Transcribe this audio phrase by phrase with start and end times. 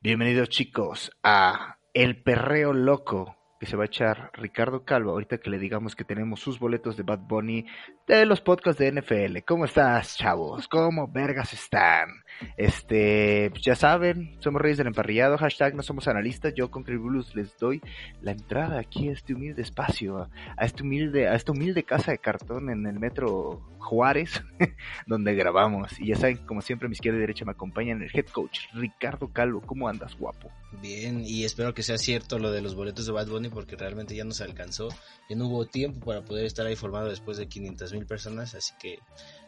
[0.00, 5.50] Bienvenidos chicos a El Perreo Loco que se va a echar Ricardo Calvo ahorita que
[5.50, 7.66] le digamos que tenemos sus boletos de Bad Bunny
[8.06, 9.38] de los podcasts de NFL.
[9.46, 10.68] ¿Cómo estás, chavos?
[10.68, 12.23] ¿Cómo vergas están?
[12.56, 17.34] Este, pues ya saben, somos Reyes del Emparrillado, hashtag no somos analistas, yo con Cribulus
[17.34, 17.80] les doy
[18.22, 22.18] la entrada aquí a este humilde espacio, a este humilde, a esta humilde casa de
[22.18, 24.42] cartón en el metro Juárez,
[25.06, 26.00] donde grabamos.
[26.00, 28.60] Y ya saben, como siempre, a mi izquierda y derecha me acompañan el head coach
[28.72, 29.60] Ricardo Calvo.
[29.60, 30.50] ¿Cómo andas, guapo?
[30.82, 34.16] Bien, y espero que sea cierto lo de los boletos de Bad Bunny porque realmente
[34.16, 34.88] ya no se alcanzó,
[35.28, 38.72] ya no hubo tiempo para poder estar ahí formado después de 500 mil personas, así
[38.80, 38.98] que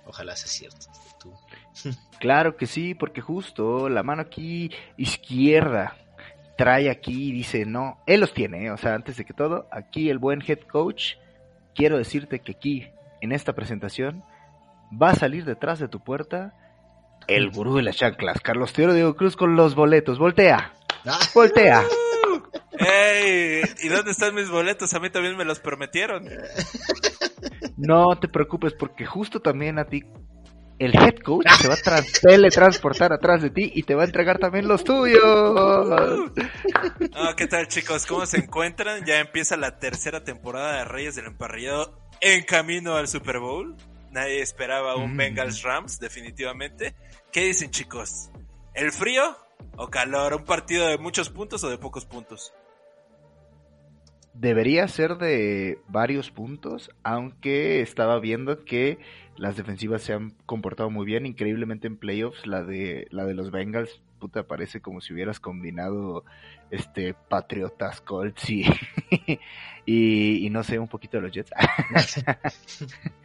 [0.07, 0.87] ojalá sea cierto.
[1.21, 1.33] Tú.
[2.19, 5.99] Claro que sí, porque justo la mano aquí izquierda
[6.57, 8.71] trae aquí y dice, no, él los tiene, ¿eh?
[8.71, 11.17] o sea, antes de que todo, aquí el buen head coach,
[11.75, 12.89] quiero decirte que aquí,
[13.21, 14.25] en esta presentación,
[14.91, 16.55] va a salir detrás de tu puerta
[17.29, 20.73] el gurú de las chanclas, Carlos Teodoro Diego Cruz con los boletos, voltea,
[21.35, 21.85] voltea.
[22.79, 23.63] ¡Ey!
[23.83, 24.93] ¿Y dónde están mis boletos?
[24.95, 26.29] A mí también me los prometieron.
[27.77, 30.03] No te preocupes porque justo también a ti
[30.79, 34.07] el head coach se va a trans teletransportar atrás de ti y te va a
[34.07, 35.23] entregar también los tuyos.
[37.15, 38.07] Ah, ¿Qué tal chicos?
[38.07, 39.05] ¿Cómo se encuentran?
[39.07, 43.75] Ya empieza la tercera temporada de Reyes del Emparrillado en camino al Super Bowl.
[44.11, 45.17] Nadie esperaba un Mm.
[45.17, 46.95] Bengals Rams, definitivamente.
[47.33, 48.31] ¿Qué dicen chicos?
[48.75, 49.37] ¿El frío
[49.77, 50.35] o calor?
[50.35, 52.53] ¿Un partido de muchos puntos o de pocos puntos?
[54.39, 58.99] Debería ser de varios puntos, aunque estaba viendo que
[59.37, 63.51] las defensivas se han comportado muy bien, increíblemente en playoffs, la de la de los
[63.51, 66.25] Bengals, puta, parece como si hubieras combinado
[66.71, 68.65] este Patriotas, Colts y,
[69.87, 71.53] y, y no sé, un poquito de los Jets.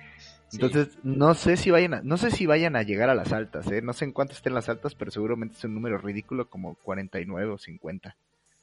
[0.54, 3.72] Entonces, no sé si vayan a, no sé si vayan a llegar a las altas,
[3.72, 3.82] ¿eh?
[3.82, 7.52] No sé en cuánto estén las altas, pero seguramente es un número ridículo como 49
[7.52, 8.16] o 50.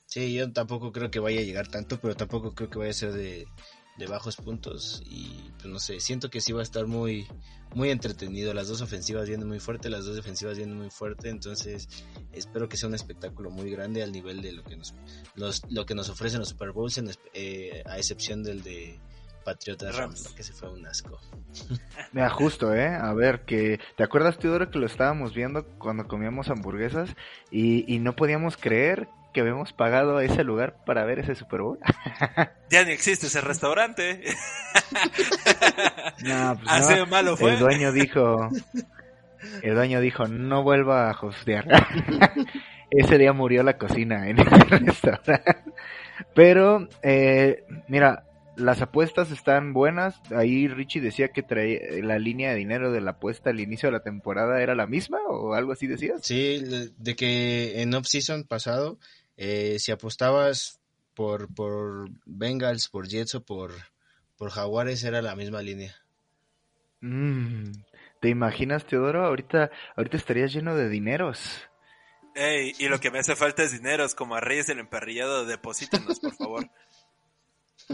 [0.08, 2.94] Sí, yo tampoco creo que vaya a llegar tanto, pero tampoco creo que vaya a
[2.94, 3.46] ser de,
[3.98, 5.02] de bajos puntos.
[5.04, 7.26] Y pues no sé, siento que sí va a estar muy,
[7.74, 8.54] muy entretenido.
[8.54, 11.28] Las dos ofensivas vienen muy fuerte, las dos defensivas vienen muy fuerte.
[11.28, 11.90] Entonces
[12.32, 14.94] espero que sea un espectáculo muy grande al nivel de lo que nos,
[15.34, 18.98] los, lo que nos ofrecen los Super Bowls, en, eh, a excepción del de
[19.44, 20.34] Patriotas Rams, Rams.
[20.34, 21.20] que se fue un asco.
[22.12, 22.88] Mira, justo, ¿eh?
[22.88, 23.78] A ver, que...
[23.98, 27.10] ¿Te acuerdas, Teodoro, que lo estábamos viendo cuando comíamos hamburguesas
[27.50, 31.60] y, y no podíamos creer que habíamos pagado a ese lugar para ver ese Super
[31.62, 31.78] Bowl?
[32.70, 34.22] Ya ni existe ese restaurante.
[36.22, 37.06] No, pues Así no.
[37.06, 37.52] malo fue.
[37.52, 38.48] El dueño dijo...
[39.62, 41.64] El dueño dijo, no vuelva a hostear.
[42.90, 45.40] ese día murió la cocina en ese restaurante.
[46.34, 48.24] Pero, eh, mira,
[48.58, 50.20] las apuestas están buenas.
[50.32, 53.92] Ahí Richie decía que traía la línea de dinero de la apuesta al inicio de
[53.92, 56.20] la temporada era la misma o algo así decías.
[56.22, 56.62] Sí,
[56.96, 58.98] de que en off-season pasado,
[59.36, 60.80] eh, si apostabas
[61.14, 63.72] por, por Bengals, por Jets o por,
[64.36, 65.94] por Jaguares, era la misma línea.
[67.00, 67.72] Mm,
[68.20, 69.24] ¿Te imaginas, Teodoro?
[69.24, 71.68] Ahorita, ahorita estarías lleno de dineros.
[72.34, 75.44] Ey, y lo que me hace falta es dinero, es como a Reyes del Emparrillado,
[75.44, 76.70] deposítenos, por favor.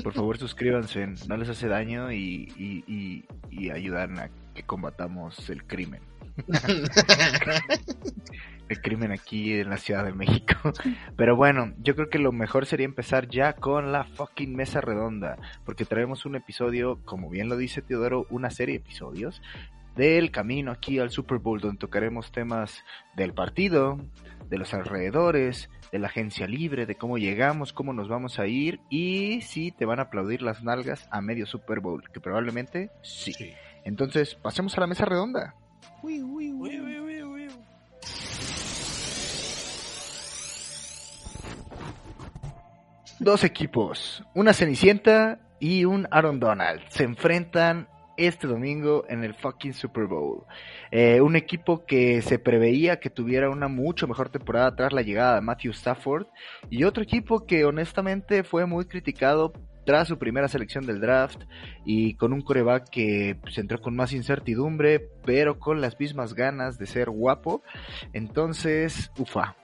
[0.02, 5.48] Por favor, suscríbanse, no les hace daño y, y, y, y ayudan a que combatamos
[5.50, 6.00] el crimen.
[8.68, 10.72] el crimen aquí en la Ciudad de México.
[11.16, 15.36] Pero bueno, yo creo que lo mejor sería empezar ya con la fucking mesa redonda,
[15.64, 19.42] porque traemos un episodio, como bien lo dice Teodoro, una serie de episodios
[19.96, 22.82] del camino aquí al Super Bowl, donde tocaremos temas
[23.14, 23.98] del partido,
[24.48, 28.80] de los alrededores, de la agencia libre, de cómo llegamos, cómo nos vamos a ir
[28.90, 33.32] y si te van a aplaudir las nalgas a medio Super Bowl, que probablemente sí.
[33.84, 35.54] Entonces, pasemos a la mesa redonda.
[36.02, 37.48] Uy, uy, uy, uy.
[43.20, 49.74] Dos equipos, una Cenicienta y un Aaron Donald, se enfrentan este domingo en el fucking
[49.74, 50.44] Super Bowl.
[50.90, 55.36] Eh, un equipo que se preveía que tuviera una mucho mejor temporada tras la llegada
[55.36, 56.26] de Matthew Stafford
[56.70, 59.52] y otro equipo que honestamente fue muy criticado
[59.84, 61.42] tras su primera selección del draft
[61.84, 66.78] y con un coreback que pues, entró con más incertidumbre pero con las mismas ganas
[66.78, 67.62] de ser guapo.
[68.12, 69.56] Entonces, ufa.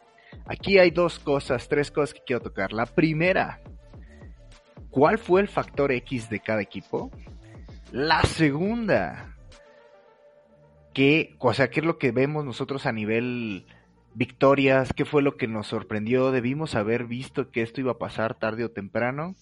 [0.46, 2.72] Aquí hay dos cosas, tres cosas que quiero tocar.
[2.72, 3.60] La primera,
[4.90, 7.10] ¿cuál fue el factor X de cada equipo?
[7.92, 9.36] La segunda,
[10.94, 13.66] ¿qué, o sea, qué es lo que vemos nosotros a nivel
[14.14, 18.38] victorias, qué fue lo que nos sorprendió, debimos haber visto que esto iba a pasar
[18.38, 19.34] tarde o temprano.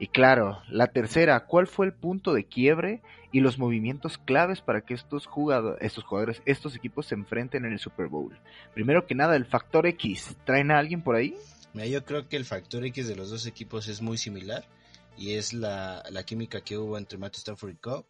[0.00, 3.00] Y claro, la tercera, ¿cuál fue el punto de quiebre
[3.30, 7.72] y los movimientos claves para que estos jugadores, estos jugadores, estos equipos se enfrenten en
[7.74, 8.36] el Super Bowl?
[8.74, 10.36] Primero que nada, el factor X.
[10.44, 11.36] ¿Traen a alguien por ahí?
[11.74, 14.64] Mira, yo creo que el factor X de los dos equipos es muy similar
[15.16, 18.04] y es la, la química que hubo entre Matt Stafford y Cobb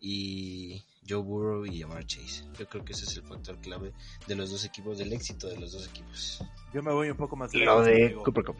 [0.00, 2.44] y Joe Burrow y Jamar Chase.
[2.58, 3.92] Yo creo que ese es el factor clave
[4.26, 6.44] de los dos equipos, del éxito de los dos equipos.
[6.72, 7.86] Yo me voy un poco más Lo lejos.
[7.86, 8.22] de amigo.
[8.22, 8.56] Cooper Cup.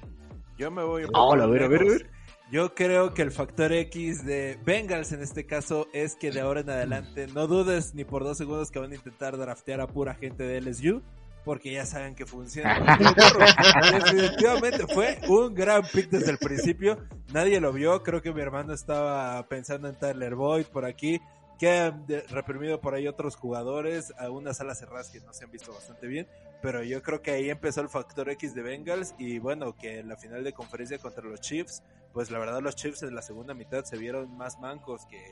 [0.59, 2.03] Yo me voy un Ah, poco hola, a más ver, a ver, a lejos.
[2.03, 2.11] ver.
[2.51, 6.61] Yo creo que el factor X de Bengals en este caso es que de ahora
[6.61, 10.15] en adelante no dudes ni por dos segundos que van a intentar draftear a pura
[10.15, 11.03] gente de LSU
[11.47, 12.99] porque ya saben que funciona.
[13.93, 16.99] Definitivamente fue un gran pick desde el principio.
[17.33, 18.03] Nadie lo vio.
[18.03, 21.21] Creo que mi hermano estaba pensando en Tyler Boyd por aquí.
[21.59, 24.13] Que han de- reprimido por ahí otros jugadores.
[24.19, 26.27] A unas alas cerradas que no se han visto bastante bien.
[26.63, 29.15] Pero yo creo que ahí empezó el factor X de Bengals.
[29.17, 31.81] Y bueno, que en la final de conferencia contra los Chiefs.
[32.13, 35.23] Pues la verdad, los Chiefs en la segunda mitad se vieron más mancos que,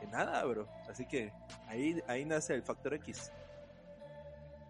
[0.00, 0.66] que nada, bro.
[0.88, 1.30] Así que
[1.66, 3.30] ahí, ahí nace el factor X.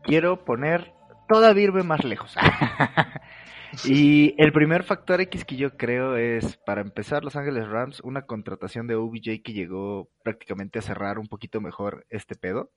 [0.09, 0.95] Quiero poner
[1.29, 2.35] todavía irme más lejos.
[3.85, 8.23] y el primer factor X que yo creo es, para empezar, Los Ángeles Rams, una
[8.23, 12.71] contratación de OBJ que llegó prácticamente a cerrar un poquito mejor este pedo.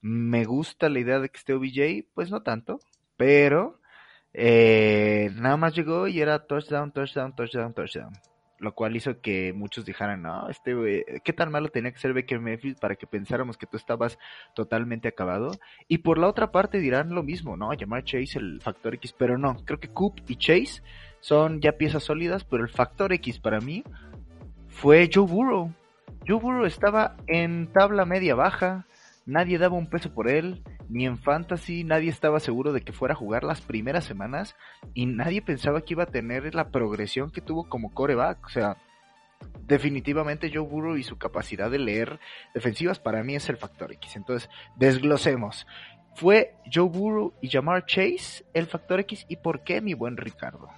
[0.00, 2.78] Me gusta la idea de que esté OBJ, pues no tanto,
[3.16, 3.80] pero
[4.32, 8.12] eh, nada más llegó y era touchdown, touchdown, touchdown, touchdown.
[8.60, 12.12] Lo cual hizo que muchos dijeran, no, este güey, ¿qué tan malo tenía que ser
[12.12, 14.18] Baker Mayfield para que pensáramos que tú estabas
[14.54, 15.52] totalmente acabado?
[15.88, 17.72] Y por la otra parte dirán lo mismo, ¿no?
[17.72, 20.82] Llamar Chase el factor X, pero no, creo que Coop y Chase
[21.20, 23.82] son ya piezas sólidas, pero el factor X para mí
[24.68, 25.72] fue Joe Burrow.
[26.26, 28.86] Joe Burrow estaba en tabla media baja,
[29.26, 33.14] nadie daba un peso por él, ni en fantasy, nadie estaba seguro de que fuera
[33.14, 34.56] a jugar las primeras semanas
[34.94, 38.76] y nadie pensaba que iba a tener la progresión que tuvo como coreback, o sea,
[39.66, 42.18] definitivamente Joe Burrow y su capacidad de leer
[42.54, 44.16] defensivas para mí es el factor X.
[44.16, 45.66] Entonces, desglosemos.
[46.14, 49.26] ¿Fue Joe Burrow y Jamar Chase el factor X?
[49.28, 50.68] ¿Y por qué, mi buen Ricardo?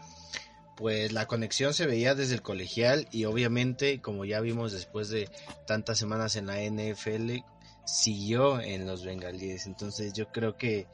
[0.76, 5.28] Pues la conexión se veía desde el colegial y obviamente, como ya vimos después de
[5.66, 7.44] tantas semanas en la NFL,
[7.84, 9.66] siguió en los bengalíes.
[9.66, 10.86] Entonces yo creo que,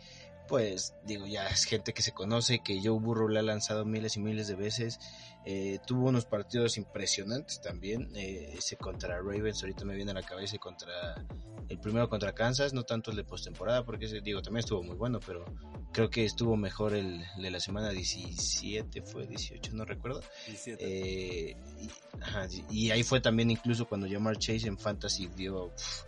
[0.47, 4.17] pues digo, ya es gente que se conoce, que Joe Burrow le ha lanzado miles
[4.17, 4.99] y miles de veces.
[5.45, 8.11] Eh, tuvo unos partidos impresionantes también.
[8.15, 11.25] Eh, ese contra Ravens, ahorita me viene a la cabeza, y contra
[11.69, 14.97] el primero contra Kansas, no tanto el de postemporada, porque ese, digo, también estuvo muy
[14.97, 15.45] bueno, pero
[15.93, 20.23] creo que estuvo mejor el de la semana 17, fue 18, no recuerdo.
[20.47, 20.85] 17.
[20.85, 21.91] Eh, y,
[22.23, 26.05] ajá, y ahí fue también incluso cuando Jamar Chase en Fantasy dio uf,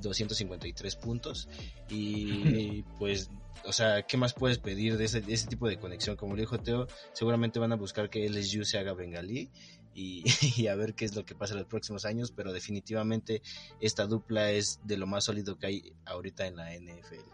[0.00, 1.48] 253 puntos.
[1.88, 3.30] Y pues,
[3.64, 6.16] o sea, ¿qué más puedes pedir de ese, de ese tipo de conexión?
[6.16, 9.50] Como dijo Teo, seguramente van a buscar que LSU se haga bengalí.
[9.94, 10.24] Y,
[10.56, 13.42] y a ver qué es lo que pasa en los próximos años, pero definitivamente
[13.80, 17.28] esta dupla es de lo más sólido que hay ahorita en la NFL.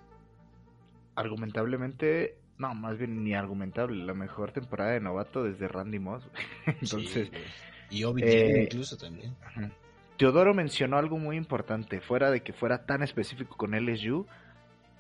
[1.15, 6.25] Argumentablemente, no, más bien ni argumentable, la mejor temporada de novato desde Randy Moss.
[6.67, 9.35] Entonces, Sí, y OBJ eh, incluso también.
[9.43, 9.73] Ajá.
[10.19, 14.27] Teodoro mencionó algo muy importante, fuera de que fuera tan específico con LSU,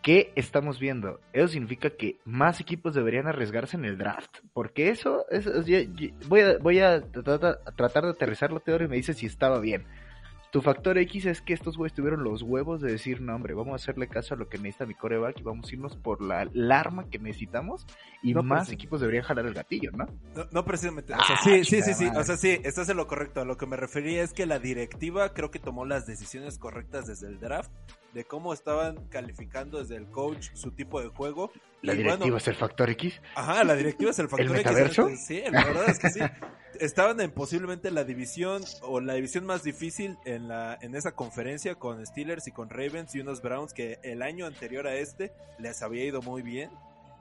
[0.00, 1.20] ¿qué estamos viendo?
[1.32, 5.50] Eso significa que más equipos deberían arriesgarse en el draft, porque eso, eso
[6.28, 6.78] voy a, voy
[7.10, 9.87] tratar, a tratar de aterrizarlo, Teodoro, y me dice si estaba bien.
[10.50, 13.73] Tu factor X es que estos güeyes tuvieron los huevos de decir, no hombre, vamos
[13.73, 16.49] a hacerle caso a lo que necesita mi coreback y vamos a irnos por la,
[16.55, 17.87] la arma que necesitamos
[18.23, 20.07] y No, más pues equipos deberían jalar el gatillo, ¿no?
[20.35, 21.12] No, no precisamente.
[21.12, 22.07] O Ah, sí, sí, sí, sí.
[22.17, 23.43] O sea, sí, estás en lo correcto.
[23.43, 27.07] A lo que me refería es que la directiva creo que tomó las decisiones correctas
[27.07, 27.71] desde el draft
[28.14, 31.52] de cómo estaban calificando desde el coach su tipo de juego.
[31.82, 33.20] La directiva bueno, es el factor X.
[33.35, 35.08] Ajá, la directiva es el factor X metaverso?
[35.16, 36.20] Sí, la verdad es que sí.
[36.80, 41.75] Estaban en posiblemente la división o la división más difícil en la en esa conferencia
[41.75, 45.82] con Steelers y con Ravens y unos Browns que el año anterior a este les
[45.82, 46.70] había ido muy bien.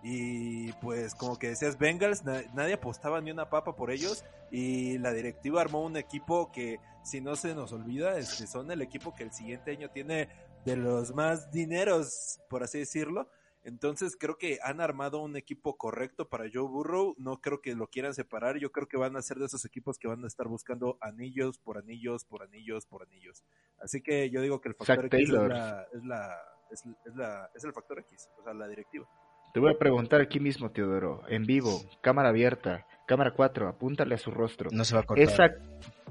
[0.03, 4.99] Y pues como que decías Bengals, na- nadie apostaba ni una papa por ellos y
[4.99, 9.15] la directiva armó un equipo que si no se nos olvida, este son el equipo
[9.15, 10.29] que el siguiente año tiene
[10.65, 13.29] de los más dineros, por así decirlo.
[13.67, 17.15] Entonces creo que han armado un equipo correcto para Joe Burrow.
[17.17, 18.57] No creo que lo quieran separar.
[18.59, 21.59] Yo creo que van a ser de esos equipos que van a estar buscando anillos
[21.59, 23.43] por anillos por anillos por anillos.
[23.77, 26.37] Así que yo digo que el factor X es, la, es, la,
[26.71, 29.05] es, es la- es el factor X, o sea, la directiva.
[29.53, 34.17] Te voy a preguntar aquí mismo, Teodoro, en vivo, cámara abierta, cámara 4, apúntale a
[34.17, 34.69] su rostro.
[34.71, 35.23] No se va a cortar.
[35.27, 35.51] ¿Es Zach,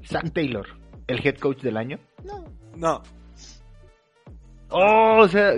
[0.04, 0.66] Zach Taylor
[1.06, 1.98] el head coach del año?
[2.76, 3.02] No,
[4.68, 5.52] Oh, o sea,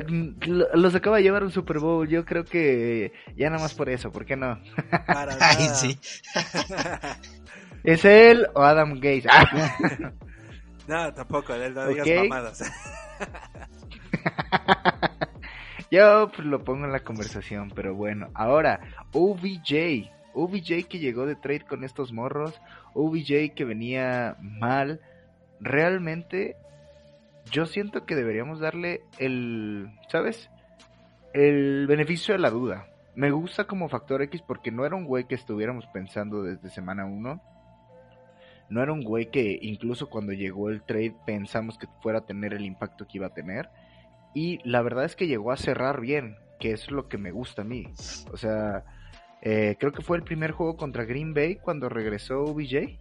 [0.47, 2.07] lo- los acaba de llevar a un Super Bowl.
[2.09, 4.61] Yo creo que ya nada más por eso, ¿por qué no?
[5.07, 5.99] Para Ay, sí.
[7.85, 9.27] ¿Es él o Adam Gates?
[9.31, 9.45] Ah.
[10.89, 12.29] no, tampoco, no digas Ok.
[12.29, 12.73] mamadas.
[15.91, 18.29] Yo pues, lo pongo en la conversación, pero bueno.
[18.35, 18.81] Ahora,
[19.13, 20.11] OBJ.
[20.35, 22.61] OBJ que llegó de trade con estos morros.
[22.95, 25.01] OBJ que venía mal.
[25.61, 26.57] Realmente,
[27.51, 29.91] yo siento que deberíamos darle el.
[30.09, 30.51] ¿Sabes?
[31.33, 32.89] El beneficio de la duda.
[33.15, 37.05] Me gusta como factor X porque no era un güey que estuviéramos pensando desde semana
[37.05, 37.43] 1.
[38.71, 42.55] No era un güey que incluso cuando llegó el trade pensamos que fuera a tener
[42.55, 43.71] el impacto que iba a tener.
[44.35, 47.63] Y la verdad es que llegó a cerrar bien, que es lo que me gusta
[47.63, 47.87] a mí.
[48.31, 48.85] O sea,
[49.41, 52.99] eh, creo que fue el primer juego contra Green Bay cuando regresó OBJ.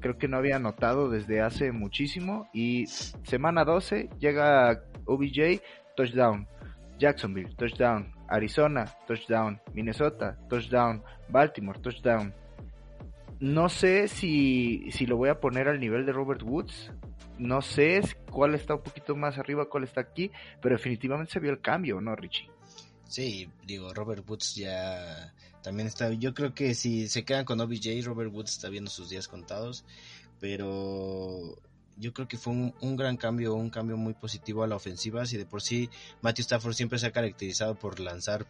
[0.00, 2.48] Creo que no había anotado desde hace muchísimo.
[2.52, 5.60] Y semana 12 llega OBJ,
[5.96, 6.46] touchdown.
[6.98, 8.12] Jacksonville, touchdown.
[8.28, 9.60] Arizona, touchdown.
[9.72, 11.02] Minnesota, touchdown.
[11.28, 12.34] Baltimore, touchdown.
[13.40, 16.92] No sé si, si lo voy a poner al nivel de Robert Woods.
[17.38, 20.32] No sé cuál está un poquito más arriba, cuál está aquí.
[20.60, 22.50] Pero definitivamente se vio el cambio, ¿no, Richie?
[23.08, 26.12] Sí, digo, Robert Woods ya también está.
[26.12, 29.84] Yo creo que si se quedan con OBJ, Robert Woods está viendo sus días contados.
[30.40, 31.56] Pero
[31.96, 35.26] yo creo que fue un, un gran cambio, un cambio muy positivo a la ofensiva.
[35.26, 35.88] Si de por sí
[36.20, 38.46] Matthew Stafford siempre se ha caracterizado por lanzar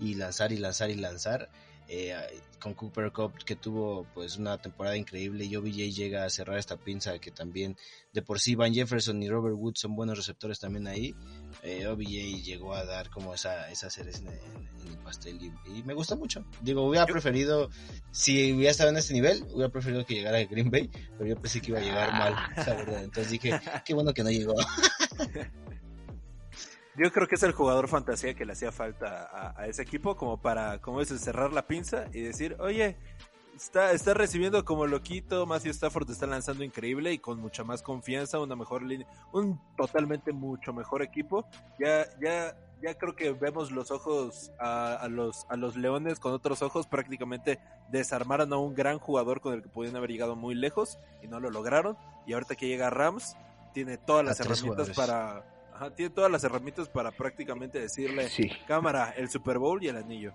[0.00, 1.50] y lanzar y lanzar y lanzar.
[1.88, 2.14] Eh,
[2.60, 6.76] con Cooper Cup que tuvo pues una temporada increíble y OBJ llega a cerrar esta
[6.76, 7.76] pinza que también
[8.12, 11.14] de por sí Van Jefferson y Robert Woods son buenos receptores también ahí
[11.62, 15.78] eh, OBJ llegó a dar como esa, esa cereza en, en- en el pastel y,
[15.78, 16.44] y me gustó mucho.
[16.62, 17.68] Digo, hubiera preferido,
[18.12, 21.36] si hubiera estado en este nivel, hubiera preferido que llegara a Green Bay, pero yo
[21.40, 23.04] pensé que iba a llegar mal, la verdad.
[23.04, 23.50] Entonces dije,
[23.84, 24.54] qué bueno que no llegó.
[26.98, 30.16] Yo creo que es el jugador fantasía que le hacía falta a, a ese equipo
[30.16, 32.96] como para, como es, cerrar la pinza y decir, oye,
[33.54, 38.40] está, está recibiendo como loquito, Matthew Stafford está lanzando increíble y con mucha más confianza,
[38.40, 41.46] una mejor línea, un totalmente mucho mejor equipo.
[41.78, 46.32] Ya, ya, ya creo que vemos los ojos a, a los, a los leones con
[46.32, 50.54] otros ojos, prácticamente desarmaron a un gran jugador con el que podían haber llegado muy
[50.54, 51.96] lejos y no lo lograron.
[52.26, 53.36] Y ahorita que llega Rams,
[53.72, 54.96] tiene todas las herramientas jugadores.
[54.96, 58.50] para Ajá, tiene todas las herramientas para prácticamente decirle, Sí.
[58.66, 60.34] cámara, el Super Bowl y el anillo.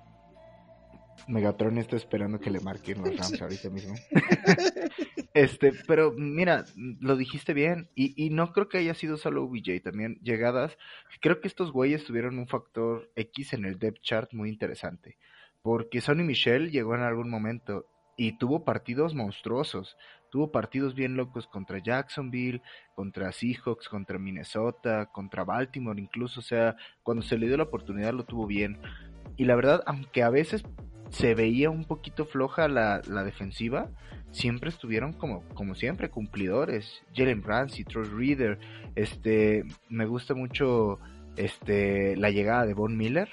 [1.27, 3.93] Megatron está esperando que le marquen los Rams ahorita mismo.
[5.33, 6.63] este, pero mira,
[7.01, 7.89] lo dijiste bien.
[7.93, 10.77] Y, y no creo que haya sido solo OBJ, también llegadas.
[11.19, 15.17] Creo que estos güeyes tuvieron un factor X en el depth chart muy interesante.
[15.62, 17.85] Porque Sonny Michel llegó en algún momento
[18.15, 19.97] y tuvo partidos monstruosos.
[20.33, 22.63] Tuvo partidos bien locos contra Jacksonville,
[22.95, 26.39] contra Seahawks, contra Minnesota, contra Baltimore incluso.
[26.39, 28.79] O sea, cuando se le dio la oportunidad lo tuvo bien.
[29.37, 30.63] Y la verdad, aunque a veces
[31.11, 33.91] se veía un poquito floja la, la defensiva,
[34.31, 37.03] siempre estuvieron como, como siempre, cumplidores.
[37.15, 38.57] Jalen Ramsey, Troy Reader,
[38.95, 40.97] este, me gusta mucho
[41.37, 43.29] este, la llegada de Von Miller.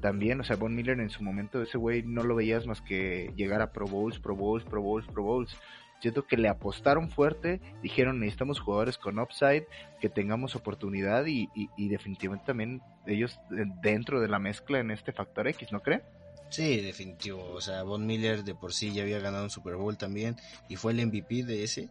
[0.00, 3.34] También, o sea, Von Miller en su momento, ese güey no lo veías más que
[3.36, 5.58] llegar a Pro Bowls, Pro Bowls, Pro Bowls, Pro Bowls.
[6.00, 9.66] Siento que le apostaron fuerte, dijeron necesitamos jugadores con upside,
[10.00, 13.38] que tengamos oportunidad y, y, y definitivamente también ellos
[13.82, 16.02] dentro de la mezcla en este factor X, ¿no creen?
[16.48, 17.44] Sí, definitivo.
[17.52, 20.36] O sea, Von Miller de por sí ya había ganado un Super Bowl también
[20.68, 21.88] y fue el MVP de ese.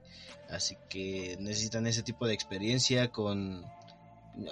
[0.50, 3.66] Así que necesitan ese tipo de experiencia con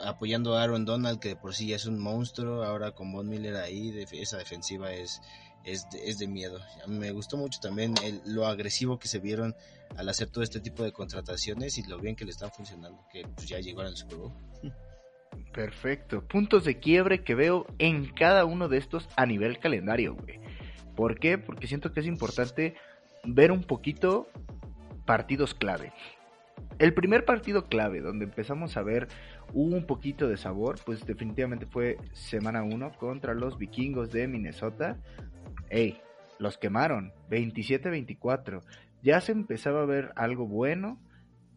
[0.03, 2.63] apoyando a Aaron Donald, que de por sí ya es un monstruo.
[2.63, 5.21] Ahora con Von Miller ahí, esa defensiva es,
[5.63, 6.59] es, de, es de miedo.
[6.87, 7.93] Me gustó mucho también
[8.25, 9.55] lo agresivo que se vieron
[9.97, 13.23] al hacer todo este tipo de contrataciones y lo bien que le están funcionando, que
[13.35, 14.31] pues, ya llegaron al Super.
[15.51, 16.27] Perfecto.
[16.27, 20.39] Puntos de quiebre que veo en cada uno de estos a nivel calendario, güey.
[20.95, 21.37] ¿Por qué?
[21.37, 22.75] Porque siento que es importante
[23.23, 24.27] ver un poquito
[25.05, 25.91] partidos clave.
[26.79, 29.07] El primer partido clave donde empezamos a ver
[29.53, 34.97] un poquito de sabor, pues definitivamente fue semana 1 contra los vikingos de Minnesota.
[35.69, 36.01] Ey,
[36.39, 38.61] los quemaron, 27-24.
[39.01, 40.99] Ya se empezaba a ver algo bueno.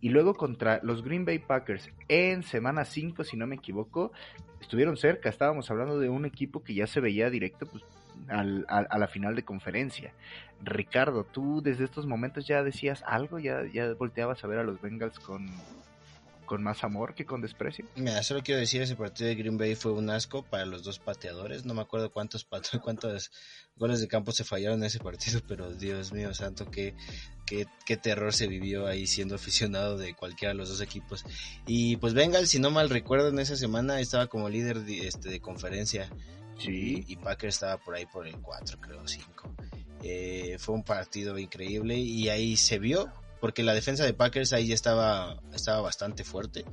[0.01, 4.13] Y luego contra los Green Bay Packers en semana 5, si no me equivoco,
[4.61, 5.31] estuvieron cerca.
[5.31, 7.83] Estábamos hablando de un equipo que ya se veía directo pues,
[8.29, 10.13] al- a, la final de conferencia.
[10.63, 14.81] Ricardo, tú desde estos momentos ya decías algo, ya, ya volteabas a ver a los
[14.83, 15.47] Bengals con,
[16.47, 17.87] con más amor que con desprecio.
[17.97, 20.99] Mira, solo quiero decir, ese partido de Green Bay fue un asco para los dos
[20.99, 21.65] pateadores.
[21.65, 22.47] No me acuerdo cuántos
[22.83, 23.31] cuántos
[23.77, 26.95] goles de campo se fallaron en ese partido, pero Dios mío santo, qué,
[27.45, 31.25] qué, qué terror se vivió ahí siendo aficionado de cualquiera de los dos equipos.
[31.67, 35.29] Y pues venga, si no mal recuerdo, en esa semana estaba como líder de, este,
[35.29, 36.09] de conferencia.
[36.59, 37.05] Sí.
[37.07, 39.55] Y, Packer estaba por ahí por el 4, creo, 5.
[40.03, 44.69] Eh, fue un partido increíble y ahí se vio porque la defensa de Packers ahí
[44.69, 46.65] ya estaba, estaba bastante fuerte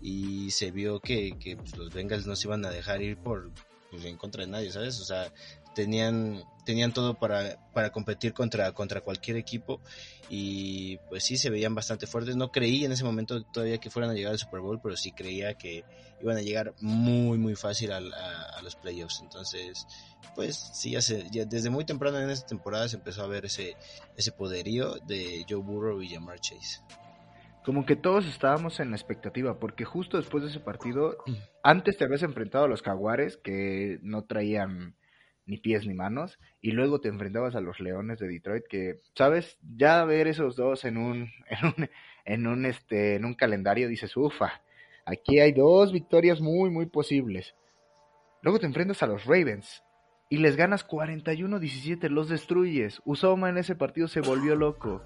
[0.00, 3.50] y se vio que, que pues, los Bengals no se iban a dejar ir por
[3.90, 5.00] pues, en contra de nadie, ¿sabes?
[5.00, 5.32] O sea,
[5.74, 9.80] tenían tenían todo para, para competir contra, contra cualquier equipo
[10.28, 12.36] y pues sí se veían bastante fuertes.
[12.36, 15.12] No creí en ese momento todavía que fueran a llegar al Super Bowl, pero sí
[15.12, 15.84] creía que
[16.20, 19.20] iban a llegar muy muy fácil a, a, los playoffs.
[19.22, 19.86] Entonces,
[20.34, 23.46] pues sí, ya, se, ya desde muy temprano en esta temporada se empezó a ver
[23.46, 23.76] ese,
[24.16, 26.80] ese poderío de Joe Burrow y Jamar Chase.
[27.64, 31.16] Como que todos estábamos en la expectativa, porque justo después de ese partido,
[31.62, 34.95] antes te habías enfrentado a los Jaguares que no traían
[35.46, 39.58] ni pies ni manos, y luego te enfrentabas a los Leones de Detroit, que, sabes,
[39.76, 41.90] ya ver esos dos en un, en un,
[42.24, 44.62] en un, este, en un calendario, dices, ufa,
[45.04, 47.54] aquí hay dos victorias muy, muy posibles.
[48.42, 49.82] Luego te enfrentas a los Ravens,
[50.28, 53.00] y les ganas 41-17, los destruyes.
[53.04, 55.02] Usoma en ese partido se volvió loco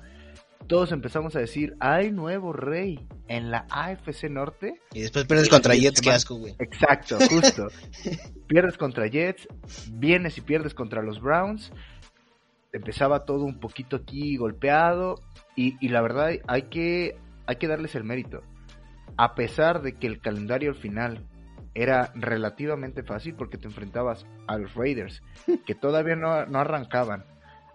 [0.66, 4.74] todos empezamos a decir, hay nuevo rey en la AFC Norte.
[4.92, 6.54] Y después pierdes contra Jets, qué asco, güey.
[6.58, 7.68] Exacto, justo.
[8.46, 9.48] pierdes contra Jets,
[9.92, 11.72] vienes y pierdes contra los Browns.
[12.72, 15.20] Empezaba todo un poquito aquí golpeado
[15.56, 18.42] y, y la verdad hay que, hay que darles el mérito.
[19.16, 21.26] A pesar de que el calendario al final
[21.74, 25.22] era relativamente fácil porque te enfrentabas a los Raiders,
[25.66, 27.24] que todavía no, no arrancaban,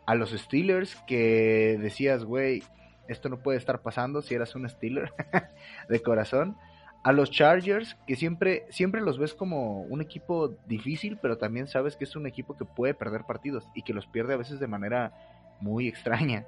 [0.06, 2.64] a los Steelers, que decías, güey,
[3.08, 5.14] esto no puede estar pasando si eras un Steeler
[5.90, 6.58] de corazón.
[7.04, 11.96] A los Chargers, que siempre, siempre los ves como un equipo difícil, pero también sabes
[11.96, 14.68] que es un equipo que puede perder partidos y que los pierde a veces de
[14.68, 15.14] manera
[15.60, 16.48] muy extraña.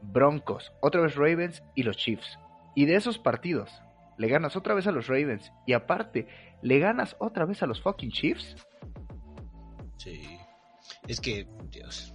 [0.00, 2.38] Broncos, otra vez Ravens y los Chiefs.
[2.74, 3.82] Y de esos partidos,
[4.16, 6.26] le ganas otra vez a los Ravens y aparte,
[6.62, 8.56] le ganas otra vez a los fucking Chiefs.
[9.98, 10.38] Sí.
[11.06, 12.14] Es que, Dios,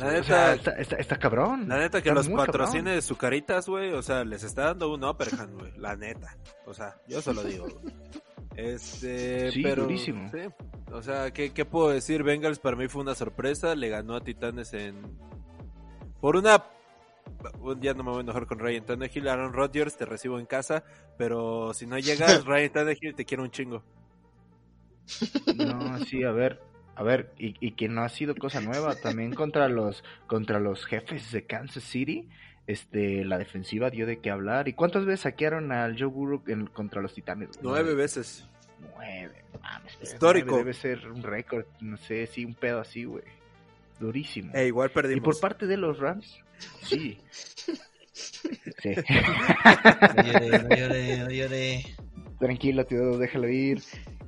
[0.00, 1.68] la neta, está, cabrón.
[1.68, 5.58] La neta que los patrocine de Sucaritas, güey, o sea, les está dando un upperhand,
[5.58, 6.36] güey, la neta.
[6.66, 7.66] O sea, yo se lo digo.
[8.56, 10.28] Este, sí, pero, durísimo.
[10.30, 10.38] Sí.
[10.92, 12.22] O sea, ¿qué, ¿qué puedo decir?
[12.22, 15.00] Bengals para mí fue una sorpresa, le ganó a Titanes en...
[16.20, 16.62] Por una
[17.60, 20.46] un día no me voy a enojar con Ryan Tannehill, Aaron Rodgers, te recibo en
[20.46, 20.84] casa,
[21.16, 23.82] pero si no llegas, Ryan Tannehill te quiero un chingo.
[25.56, 26.60] No, sí, a ver,
[27.00, 30.84] a ver, y, y, que no ha sido cosa nueva, también contra los, contra los
[30.84, 32.28] jefes de Kansas City,
[32.66, 34.68] este, la defensiva dio de qué hablar.
[34.68, 36.42] ¿Y cuántas veces saquearon al Joe Burrow
[36.74, 37.58] contra los Titanes?
[37.62, 38.46] Nueve veces.
[38.94, 39.96] Nueve, mames.
[40.02, 40.58] Histórico.
[40.58, 43.24] debe ser un récord, no sé, sí, un pedo así, güey.
[43.98, 44.52] Durísimo.
[44.54, 45.22] E igual perdimos.
[45.22, 46.38] Y por parte de los Rams,
[46.82, 47.18] sí.
[48.12, 48.94] sí.
[50.16, 51.84] No lloré, no lloré, no lloré.
[52.38, 53.80] Tranquilo, tío, déjalo ir.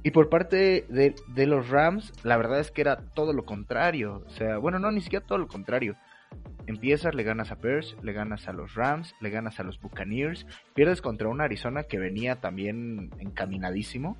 [0.02, 4.24] Y por parte de, de, los Rams, la verdad es que era todo lo contrario.
[4.26, 5.96] O sea, bueno, no, ni siquiera todo lo contrario.
[6.66, 10.46] Empiezas, le ganas a Bears, le ganas a los Rams, le ganas a los Buccaneers,
[10.74, 14.16] pierdes contra una Arizona que venía también encaminadísimo.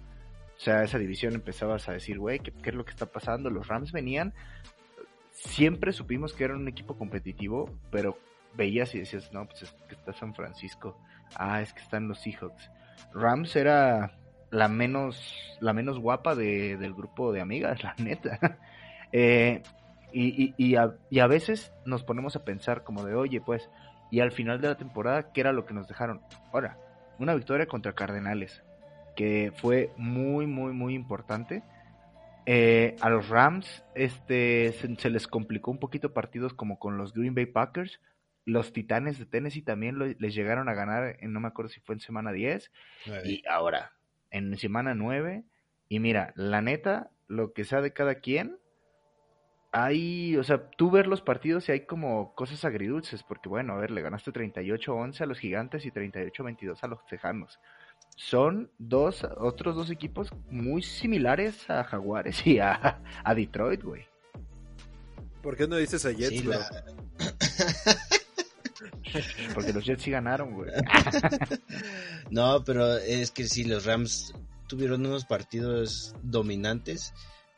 [0.56, 3.50] O sea, esa división empezabas a decir, güey, ¿qué, ¿qué, es lo que está pasando?
[3.50, 4.34] Los Rams venían,
[5.30, 8.16] siempre supimos que eran un equipo competitivo, pero
[8.54, 10.96] veías y decías, no, pues es que está San Francisco,
[11.34, 12.70] ah, es que están los Seahawks.
[13.14, 14.16] Rams era
[14.52, 18.38] la menos, la menos guapa de, del grupo de amigas, la neta.
[19.12, 19.62] eh,
[20.12, 23.70] y, y, y, a, y, a, veces nos ponemos a pensar como de, oye, pues,
[24.10, 26.20] y al final de la temporada, ¿qué era lo que nos dejaron?
[26.52, 26.76] Ahora,
[27.18, 28.62] una victoria contra Cardenales,
[29.16, 31.62] que fue muy, muy, muy importante.
[32.44, 37.14] Eh, a los Rams este, se, se, les complicó un poquito partidos como con los
[37.14, 38.00] Green Bay Packers.
[38.44, 41.80] Los Titanes de Tennessee también lo, les llegaron a ganar, en, no me acuerdo si
[41.80, 42.70] fue en semana 10.
[43.06, 43.22] Nueve.
[43.24, 43.92] Y ahora,
[44.32, 45.44] en semana 9.
[45.88, 48.58] Y mira, la neta, lo que sea de cada quien,
[49.74, 53.78] hay, o sea, tú ver los partidos y hay como cosas agridulces, porque bueno, a
[53.78, 57.58] ver, le ganaste 38-11 a los gigantes y 38-22 a los tejanos.
[58.16, 64.04] Son dos, otros dos equipos muy similares a Jaguares y a, a Detroit, güey.
[65.42, 66.58] ¿Por qué no dices a Jets, Sí, bro?
[66.58, 66.84] la-
[69.54, 70.70] Porque los Jets sí ganaron, güey.
[72.30, 74.32] No, pero es que sí, los Rams
[74.66, 77.12] tuvieron unos partidos dominantes,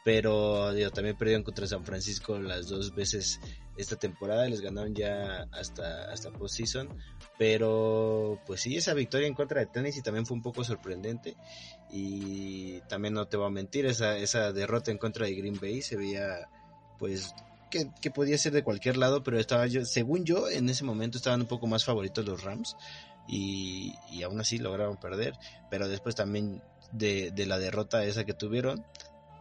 [0.04, 3.40] pero también perdieron contra San Francisco las dos veces
[3.76, 6.88] esta temporada, les ganaron ya hasta, hasta postseason,
[7.38, 11.36] pero pues sí, esa victoria en contra de Tennessee también fue un poco sorprendente
[11.90, 15.82] y también no te voy a mentir, esa, esa derrota en contra de Green Bay
[15.82, 16.48] se veía
[16.98, 17.34] pues
[18.00, 21.40] que, podía ser de cualquier lado, pero estaba yo, según yo, en ese momento estaban
[21.40, 22.76] un poco más favoritos los Rams
[23.26, 25.34] y, y aún así lograron perder,
[25.70, 28.84] pero después también de, de la derrota esa que tuvieron,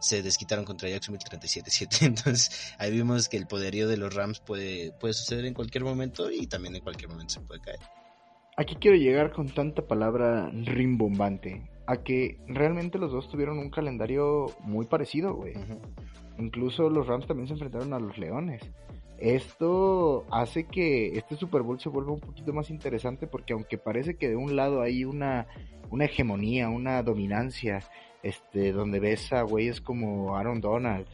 [0.00, 2.02] se desquitaron contra Jacksonville 37-7.
[2.06, 6.30] Entonces ahí vimos que el poderío de los Rams puede, puede suceder en cualquier momento
[6.30, 7.80] y también en cualquier momento se puede caer.
[8.56, 14.46] Aquí quiero llegar con tanta palabra rimbombante a que realmente los dos tuvieron un calendario
[14.60, 15.54] muy parecido, güey.
[15.56, 15.80] Uh -huh.
[16.38, 18.62] Incluso los Rams también se enfrentaron a los Leones.
[19.18, 24.16] Esto hace que este Super Bowl se vuelva un poquito más interesante porque aunque parece
[24.16, 25.46] que de un lado hay una,
[25.90, 27.80] una hegemonía, una dominancia,
[28.22, 31.06] este, donde ves a güeyes como Aaron Donald,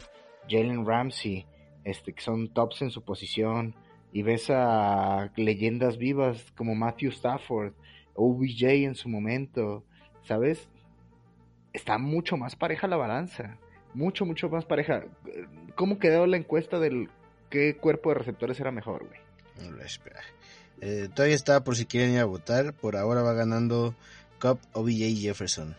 [0.49, 1.47] Jalen Ramsey,
[1.85, 3.75] este, que son tops en su posición,
[4.13, 7.75] y ves a leyendas vivas como Matthew Stafford,
[8.15, 9.85] OBJ en su momento,
[10.27, 10.69] ¿sabes?
[11.73, 13.59] Está mucho más pareja la balanza,
[13.95, 15.05] mucho, mucho más pareja.
[15.77, 17.09] ¿Cómo quedó la encuesta del
[17.49, 19.21] qué cuerpo de receptores era mejor, güey?
[20.81, 23.95] Eh, todavía está por si quieren ir a votar, por ahora va ganando
[24.41, 25.77] Cup OBJ Jefferson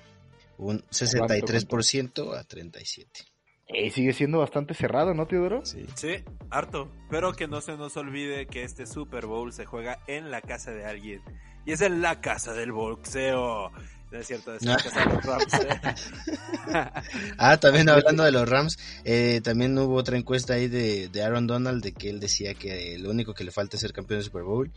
[0.61, 3.25] un 63% a 37.
[3.67, 5.65] Eh, sigue siendo bastante cerrado, ¿no, Teodoro?
[5.65, 5.85] Sí.
[5.95, 6.91] sí, harto.
[7.09, 10.71] Pero que no se nos olvide que este Super Bowl se juega en la casa
[10.71, 11.21] de alguien.
[11.65, 13.71] Y es en la casa del boxeo.
[14.11, 15.53] No es cierto, es en de los Rams.
[17.37, 21.47] ah, también hablando de los Rams, eh, también hubo otra encuesta ahí de, de, Aaron
[21.47, 24.25] Donald de que él decía que lo único que le falta es ser campeón de
[24.25, 24.69] Super Bowl.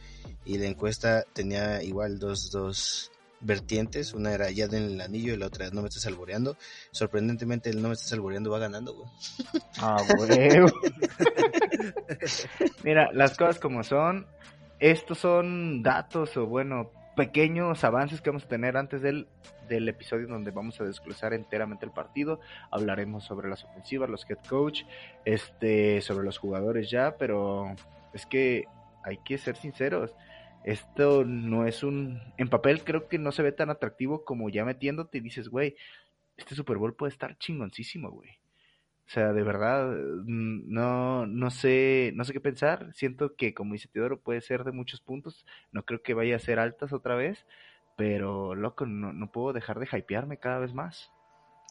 [0.44, 3.10] Y la encuesta tenía igual dos, dos,
[3.44, 6.56] vertientes, una era ya den el anillo y la otra no me estás alboreando.
[6.90, 9.08] Sorprendentemente el no me estás alboreando va ganando, güey.
[9.78, 10.38] Ah, güey.
[12.82, 14.26] Mira, las cosas como son,
[14.78, 19.26] estos son datos o bueno, pequeños avances que vamos a tener antes del,
[19.68, 22.40] del episodio donde vamos a desglosar enteramente el partido.
[22.70, 24.82] Hablaremos sobre las ofensivas, los head coach,
[25.24, 27.74] este, sobre los jugadores ya, pero
[28.12, 28.64] es que
[29.04, 30.14] hay que ser sinceros
[30.64, 32.22] esto no es un...
[32.38, 35.76] En papel creo que no se ve tan atractivo como ya metiéndote y dices, güey,
[36.38, 38.30] este Super Bowl puede estar chingoncísimo, güey.
[39.06, 42.90] O sea, de verdad, no, no sé, no sé qué pensar.
[42.94, 45.44] Siento que, como dice Teodoro, puede ser de muchos puntos.
[45.72, 47.44] No creo que vaya a ser altas otra vez.
[47.96, 51.12] Pero, loco, no, no puedo dejar de hypearme cada vez más.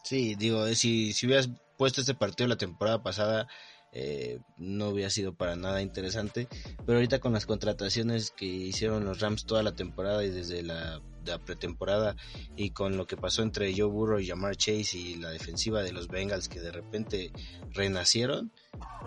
[0.04, 3.48] Sí, digo, si, si hubieras puesto este partido la temporada pasada,
[3.96, 6.48] eh, no hubiera sido para nada interesante.
[6.84, 11.00] Pero ahorita con las contrataciones que hicieron los Rams toda la temporada y desde la,
[11.24, 12.16] la, pretemporada
[12.56, 15.92] y con lo que pasó entre Joe Burrow y Jamar Chase y la defensiva de
[15.92, 17.30] los Bengals que de repente
[17.72, 18.50] renacieron,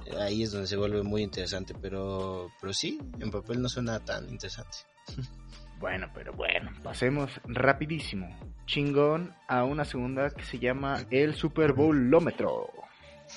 [0.05, 1.73] eh, ahí es donde se vuelve muy interesante.
[1.73, 4.77] Pero, pero sí, en papel no suena tan interesante.
[5.79, 12.71] Bueno, pero bueno, pasemos rapidísimo, chingón, a una segunda que se llama el Super Bowlómetro.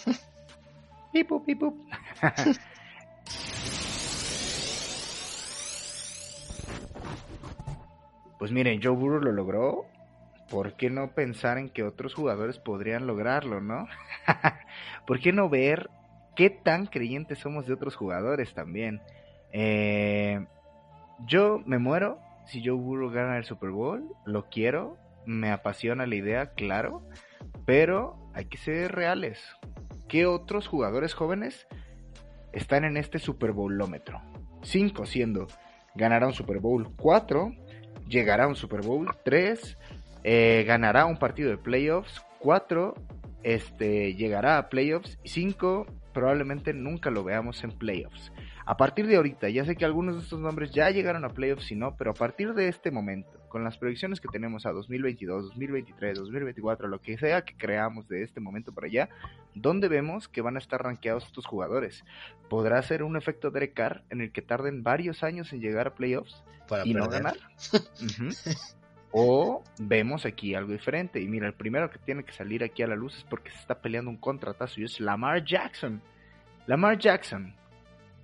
[1.13, 1.77] Pipup, pipup.
[8.39, 9.87] pues miren, Joe Burrow lo logró.
[10.51, 13.87] ¿Por qué no pensar en que otros jugadores podrían lograrlo, no?
[15.07, 15.89] ¿Por qué no ver
[16.35, 19.01] qué tan creyentes somos de otros jugadores también?
[19.53, 20.45] Eh,
[21.27, 24.13] yo me muero si Joe Burrow gana el Super Bowl.
[24.25, 24.97] Lo quiero.
[25.25, 27.03] Me apasiona la idea, claro.
[27.65, 29.41] Pero hay que ser reales.
[30.11, 31.69] ¿Qué otros jugadores jóvenes
[32.53, 34.21] están en este Super Bowlómetro?
[34.63, 35.47] 5 siendo
[35.95, 37.55] ganará un Super Bowl 4,
[38.09, 39.79] llegará a un Super Bowl 3,
[40.25, 42.95] eh, ganará un partido de playoffs 4,
[43.45, 48.33] este, llegará a playoffs 5, probablemente nunca lo veamos en playoffs.
[48.67, 51.71] A partir de ahorita, ya sé que algunos de estos nombres ya llegaron a playoffs
[51.71, 55.49] y no, pero a partir de este momento, con las proyecciones que tenemos a 2022,
[55.49, 59.11] 2023, 2024, lo que sea que creamos de este momento para allá,
[59.55, 62.05] ¿dónde vemos que van a estar rankeados estos jugadores?
[62.49, 65.95] ¿Podrá ser un efecto Derek Carr en el que tarden varios años en llegar a
[65.95, 67.03] playoffs para y perder.
[67.03, 67.37] no ganar?
[67.37, 68.77] uh -huh.
[69.13, 71.21] O vemos aquí algo diferente.
[71.21, 73.59] Y mira, el primero que tiene que salir aquí a la luz es porque se
[73.59, 76.01] está peleando un contratazo y es Lamar Jackson.
[76.67, 77.55] Lamar Jackson,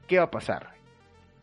[0.06, 0.74] ¿qué va a pasar?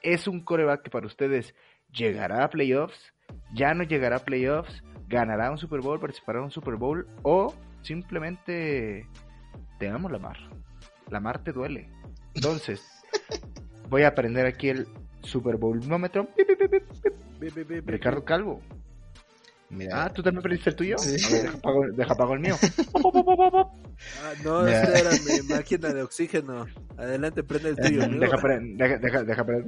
[0.02, 1.54] ¿Es un coreback que para ustedes
[1.92, 3.14] llegará a playoffs?
[3.54, 4.84] ¿Ya no llegará a playoffs?
[5.08, 6.00] ¿Ganará un Super Bowl?
[6.00, 7.08] ¿Participará en un Super Bowl?
[7.22, 9.06] ¿O simplemente
[9.80, 10.38] te amo Lamar?
[11.10, 11.90] Lamar te duele.
[12.34, 12.82] Entonces,
[13.90, 14.88] voy a aprender aquí el
[15.22, 16.28] Super Bowl-nómetro.
[17.86, 18.62] Ricardo Calvo.
[19.70, 20.98] Mira, Ah, ¿tú también perdiste el tuyo?
[21.00, 21.16] Sí.
[21.26, 22.56] A ver, deja, pago, deja pago el mío.
[24.22, 24.82] Ah, no, Ya.
[24.84, 26.66] esta era mi máquina de oxígeno.
[26.98, 28.02] Adelante, prende el tuyo.
[28.20, 28.38] Deja,
[28.76, 29.66] deja, deja, deja pre-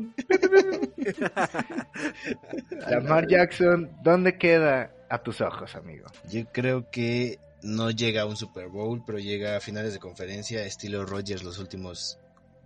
[2.89, 6.08] Lamar Jackson, ¿dónde queda a tus ojos, amigo?
[6.30, 10.63] Yo creo que no llega a un Super Bowl, pero llega a finales de conferencia
[10.65, 12.20] estilo Rodgers los últimos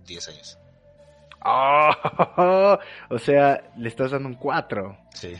[0.05, 0.59] 10 años.
[1.45, 2.77] Oh,
[3.09, 4.97] o sea, le estás dando un 4.
[5.13, 5.35] Sí.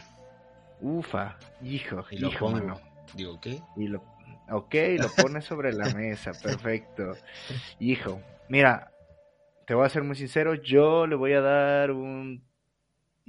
[0.82, 2.58] Ufa, hijo, Y lo hijo, pongo.
[2.60, 2.80] mano.
[3.14, 3.62] Digo, ¿qué?
[3.76, 4.04] Y lo,
[4.50, 7.16] ok, lo pones sobre la mesa, perfecto.
[7.80, 8.92] Hijo, mira,
[9.66, 12.48] te voy a ser muy sincero, yo le voy a dar un...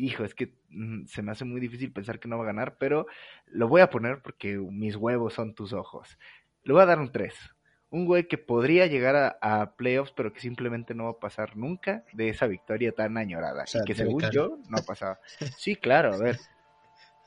[0.04, 2.76] Hijo, es que mm, se me hace muy difícil pensar que no va a ganar,
[2.78, 3.06] pero
[3.46, 6.18] lo voy a poner porque mis huevos son tus ojos.
[6.62, 7.34] Le voy a dar un 3.
[7.90, 11.56] Un güey que podría llegar a, a playoffs, pero que simplemente no va a pasar
[11.56, 13.64] nunca de esa victoria tan añorada.
[13.64, 15.18] O sea, y que según yo, no ha pasado.
[15.56, 16.38] Sí, claro, a ver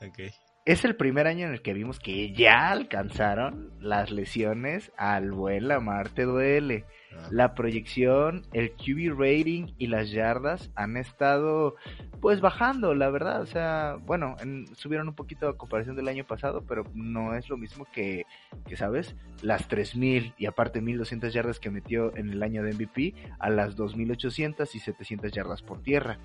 [0.00, 0.18] Ok.
[0.64, 5.68] Es el primer año en el que vimos que ya alcanzaron las lesiones al buen
[5.68, 6.86] Lamar te duele.
[7.12, 7.28] Ah.
[7.30, 11.76] La proyección, el QB rating y las yardas han estado
[12.20, 13.42] pues bajando, la verdad.
[13.42, 17.48] O sea, bueno, en- subieron un poquito a comparación del año pasado, pero no es
[17.50, 18.24] lo mismo que,
[18.66, 19.14] que ¿sabes?
[19.42, 23.76] Las 3000 y aparte 1200 yardas que metió en el año de MVP a las
[23.76, 26.18] 2800 y 700 yardas por tierra.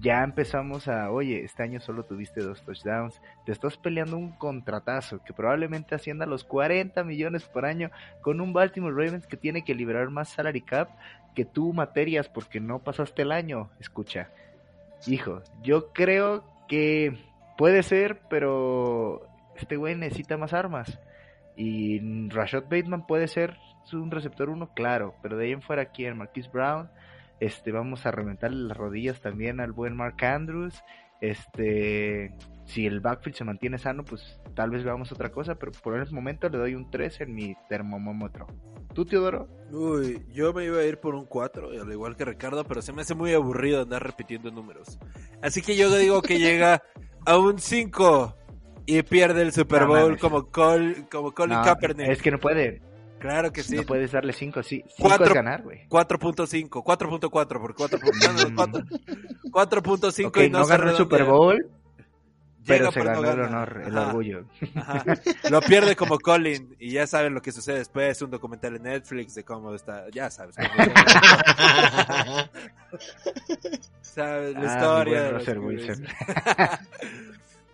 [0.00, 5.22] Ya empezamos a, oye, este año solo tuviste dos touchdowns, te estás peleando un contratazo
[5.24, 9.74] que probablemente ascienda los 40 millones por año con un Baltimore Ravens que tiene que
[9.74, 10.90] liberar más salary cap
[11.34, 13.70] que tú materias porque no pasaste el año.
[13.80, 14.30] Escucha,
[15.06, 17.16] hijo, yo creo que
[17.56, 21.00] puede ser, pero este güey necesita más armas.
[21.56, 23.56] Y Rashad Bateman puede ser
[23.92, 26.90] un receptor uno, claro, pero de ahí en fuera aquí en Marquise Brown,
[27.40, 30.82] este, vamos a reventarle las rodillas también al buen Mark Andrews.
[31.20, 32.34] Este,
[32.66, 36.10] si el backfield se mantiene sano, pues tal vez veamos otra cosa, pero por el
[36.12, 38.46] momento le doy un 3 en mi termómetro.
[38.94, 39.48] ¿Tú, Teodoro?
[39.70, 42.92] Uy, yo me iba a ir por un 4, al igual que Ricardo, pero se
[42.92, 44.98] me hace muy aburrido andar repitiendo números.
[45.42, 46.82] Así que yo digo que llega
[47.26, 48.36] a un 5
[48.86, 52.08] y pierde el Super Bowl como, Col, como Colin No, Kaepernick.
[52.08, 52.80] es que no puede.
[53.26, 53.76] Claro que sí.
[53.76, 54.82] No puedes darle 5, sí.
[54.96, 55.86] 5 Cuatro- es ganar, güey.
[55.88, 57.98] 4.5, 4.4 por 4.
[57.98, 58.84] no, no, cuatro-
[59.50, 60.96] 4.5 Ok, y no, no ganó el.
[60.96, 61.68] Super Bowl,
[62.66, 64.44] pero se pero no ganó el honor, el Ajá, orgullo.
[64.76, 65.04] ajá.
[65.50, 69.34] Lo pierde como Colin y ya saben lo que sucede después, un documental en Netflix
[69.34, 70.56] de cómo está, ya sabes.
[70.56, 70.68] cómo-
[74.02, 75.02] sabes la Ah, historia.
[75.20, 75.58] buen de Russell.
[75.58, 76.06] Wilson.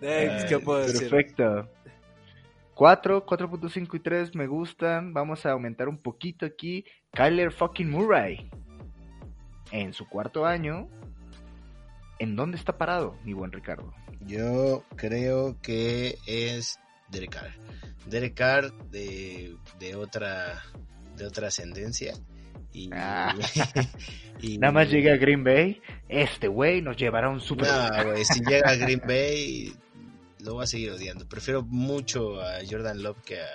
[0.01, 1.11] Next, ¿Qué puedo decir?
[2.77, 3.25] Perfecto.
[3.27, 5.13] 4, 4.5 y 3 me gustan.
[5.13, 6.85] Vamos a aumentar un poquito aquí.
[7.13, 8.51] Kyler fucking Murray.
[9.71, 10.89] En su cuarto año.
[12.19, 13.93] ¿En dónde está parado, mi buen Ricardo?
[14.21, 16.79] Yo creo que es
[17.11, 17.51] Derek Carr.
[18.07, 20.63] Derek Carr de, de otra
[21.17, 22.15] de otra ascendencia.
[22.73, 23.35] Y, Ah.
[24.41, 25.81] y- Nada más llega a Green Bay.
[26.09, 27.67] Este güey nos llevará un Super.
[27.69, 29.73] No, güey, si llega a Green Bay,
[30.43, 31.29] lo voy a seguir odiando.
[31.29, 33.47] Prefiero mucho a Jordan Love que a,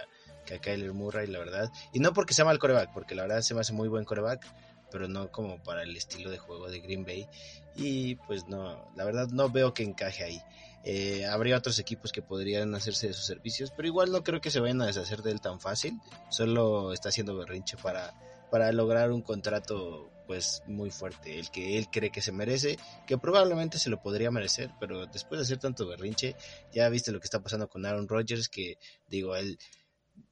[0.46, 1.72] que a Kyler Murray, la verdad.
[1.94, 4.46] Y no porque sea mal coreback, porque la verdad se me hace muy buen coreback,
[4.92, 7.28] pero no como para el estilo de juego de Green Bay.
[7.76, 10.42] Y pues no, la verdad no veo que encaje ahí.
[10.84, 14.52] Eh, habría otros equipos que podrían hacerse de sus servicios, pero igual no creo que
[14.52, 16.00] se vayan a deshacer de él tan fácil.
[16.30, 18.14] Solo está haciendo berrinche para,
[18.50, 23.18] para lograr un contrato pues muy fuerte, el que él cree que se merece, que
[23.18, 26.36] probablemente se lo podría merecer, pero después de hacer tanto berrinche,
[26.74, 29.58] ya viste lo que está pasando con Aaron Rodgers, que digo, él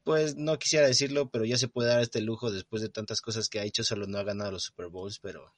[0.03, 3.49] pues no quisiera decirlo, pero ya se puede dar este lujo después de tantas cosas
[3.49, 5.53] que ha hecho, solo no ha ganado los Super Bowls, pero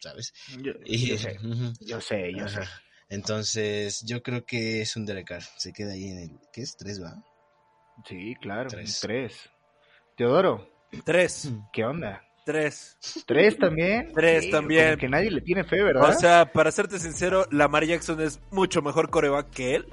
[0.00, 0.32] ¿sabes?
[0.60, 1.38] Yo, Y- yo sé,
[1.80, 2.60] yo sé, yo sé.
[2.60, 2.82] Ajá.
[3.10, 5.42] Entonces, yo creo que es un Derek Carr.
[5.58, 6.40] Se queda ahí en el.
[6.52, 6.74] ¿Qué es?
[6.76, 7.22] ¿Tres, va?
[8.08, 8.68] Sí, claro.
[8.70, 8.98] Tres.
[9.02, 9.50] 3.
[10.16, 10.68] Teodoro,
[11.04, 12.22] Tres, ¿qué onda?
[12.44, 12.98] Tres.
[13.26, 14.12] ¿Tres también?
[14.14, 14.98] Tres sí, también.
[14.98, 16.10] Que nadie le tiene fe, ¿verdad?
[16.10, 19.86] O sea, para serte sincero, Lamar Jackson es mucho mejor coreback que él.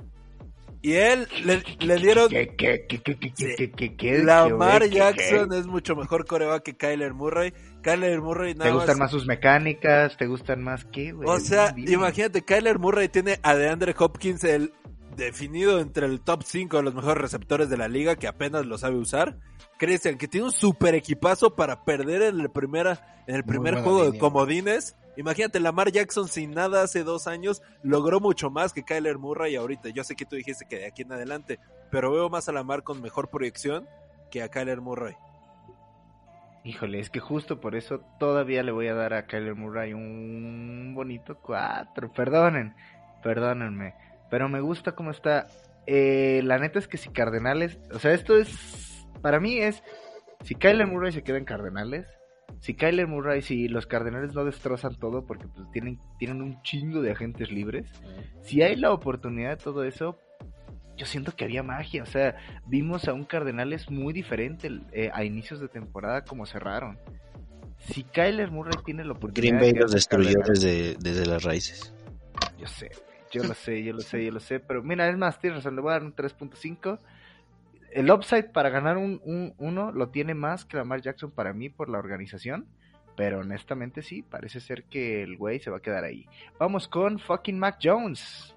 [0.84, 2.30] Y él le, le dieron.
[4.26, 7.54] Lamar Jackson es mucho mejor coreback que Kyler Murray.
[7.84, 9.06] Kyler Murray nada ¿Te gustan más...
[9.06, 10.18] más sus mecánicas?
[10.18, 11.30] ¿Te gustan más qué, güey?
[11.30, 14.74] O sea, imagínate, Kyler Murray tiene a DeAndre Hopkins, el
[15.15, 18.78] definido entre el top 5 de los mejores receptores de la liga que apenas lo
[18.78, 19.38] sabe usar.
[19.78, 24.12] Christian, que tiene un super equipazo para perder en el primera, en el primer juego
[24.12, 24.95] de comodines.
[25.17, 29.89] Imagínate, Lamar Jackson sin nada hace dos años logró mucho más que Kyler Murray ahorita.
[29.89, 32.84] Yo sé que tú dijiste que de aquí en adelante, pero veo más a Lamar
[32.84, 33.88] con mejor proyección
[34.30, 35.15] que a Kyler Murray.
[36.63, 40.93] Híjole, es que justo por eso todavía le voy a dar a Kyler Murray un
[40.93, 42.13] bonito 4.
[42.13, 42.76] Perdonen,
[43.24, 43.95] perdónenme.
[44.32, 45.48] Pero me gusta cómo está.
[45.86, 47.78] Eh, la neta es que si Cardenales.
[47.94, 49.06] O sea, esto es.
[49.22, 49.84] Para mí es
[50.44, 52.08] Si Kyler Murray se queda en Cardenales,
[52.60, 57.02] si Kyler Murray, si los Cardenales no destrozan todo porque pues, tienen, tienen un chingo
[57.02, 57.88] de agentes libres,
[58.41, 60.17] si hay la oportunidad de todo eso,
[60.98, 62.02] yo siento que había magia.
[62.02, 66.98] O sea, vimos a un Cardenales muy diferente eh, a inicios de temporada como cerraron.
[67.78, 69.58] Si Kyler Murray tiene la oportunidad...
[69.58, 71.94] Green Bay los destruyó desde, desde las raíces.
[72.60, 72.91] Yo sé,
[73.32, 74.60] yo lo sé, yo lo sé, yo lo sé.
[74.60, 77.00] Pero mira, es más, tienes razón, le voy a dar un 3.5
[77.91, 81.70] el upside para ganar un, un, uno lo tiene más que Lamar Jackson para mí
[81.70, 82.65] por la organización.
[83.15, 86.26] Pero honestamente sí, parece ser que el güey se va a quedar ahí.
[86.58, 88.56] Vamos con fucking Mac Jones.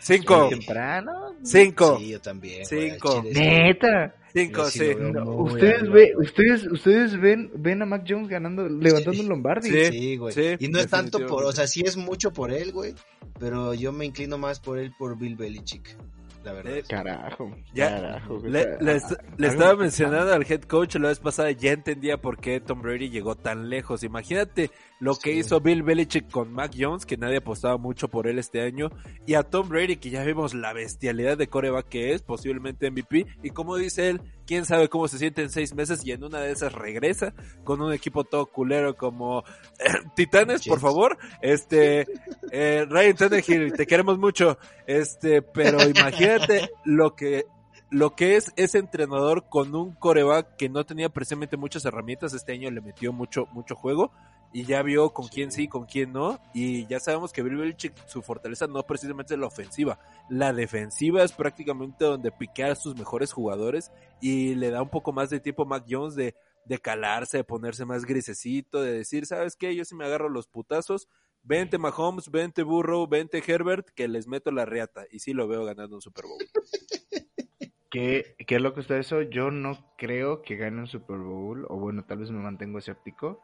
[0.00, 0.48] Cinco.
[0.50, 1.34] Temprano.
[1.42, 1.98] Cinco.
[1.98, 2.66] Sí, yo también.
[2.66, 3.24] Cinco.
[3.32, 4.14] Neta.
[4.32, 4.90] Cinco, sí.
[5.26, 9.70] ustedes, ve, ustedes, ustedes ven, ven a Mac Jones ganando, levantando un Lombardi.
[9.70, 10.34] Sí, Sí, güey.
[10.34, 12.94] sí, y no es tanto por, o sea, sí es mucho por él, güey.
[13.38, 15.96] Pero yo me inclino más por él por Bill Belichick.
[16.44, 16.76] La verdad.
[16.78, 17.54] Eh, Carajo.
[17.74, 18.38] Ya, carajo.
[18.44, 22.80] Le, le estaba mencionando al head coach la vez pasada, ya entendía por qué Tom
[22.80, 24.02] Brady llegó tan lejos.
[24.02, 25.38] Imagínate lo que Sí.
[25.38, 28.90] hizo Bill Belichick con Mac Jones, que nadie apostaba mucho por él este año,
[29.26, 33.26] y a Tom Brady, que ya vimos la bestialidad de coreback que es, posiblemente MVP,
[33.42, 36.40] y como dice él, quién sabe cómo se siente en seis meses, y en una
[36.40, 37.34] de esas regresa
[37.64, 39.44] con un equipo todo culero como
[40.16, 41.18] Titanes, por favor.
[41.42, 42.06] Este,
[42.50, 44.58] eh, Ryan Tannehill, te queremos mucho.
[44.86, 47.46] Este, pero imagínate lo que
[47.90, 52.52] lo que es ese entrenador con un coreback que no tenía precisamente muchas herramientas, este
[52.52, 54.12] año le metió mucho, mucho juego
[54.52, 57.94] y ya vio con quién sí, con quién no, y ya sabemos que Bill Belichick,
[58.06, 59.98] su fortaleza no precisamente es la ofensiva,
[60.30, 65.12] la defensiva es prácticamente donde piquea a sus mejores jugadores y le da un poco
[65.12, 66.34] más de tiempo a Mac Jones de,
[66.64, 69.74] de calarse, de ponerse más grisecito, de decir, ¿sabes qué?
[69.74, 71.08] Yo sí me agarro los putazos,
[71.42, 75.64] vente Mahomes, vente Burrow, vente Herbert, que les meto la reata, y sí lo veo
[75.64, 76.38] ganando un Super Bowl.
[77.90, 79.22] ¿Qué, qué loco está eso?
[79.22, 83.40] Yo no creo que gane un Super Bowl, o bueno, tal vez me mantengo escéptico.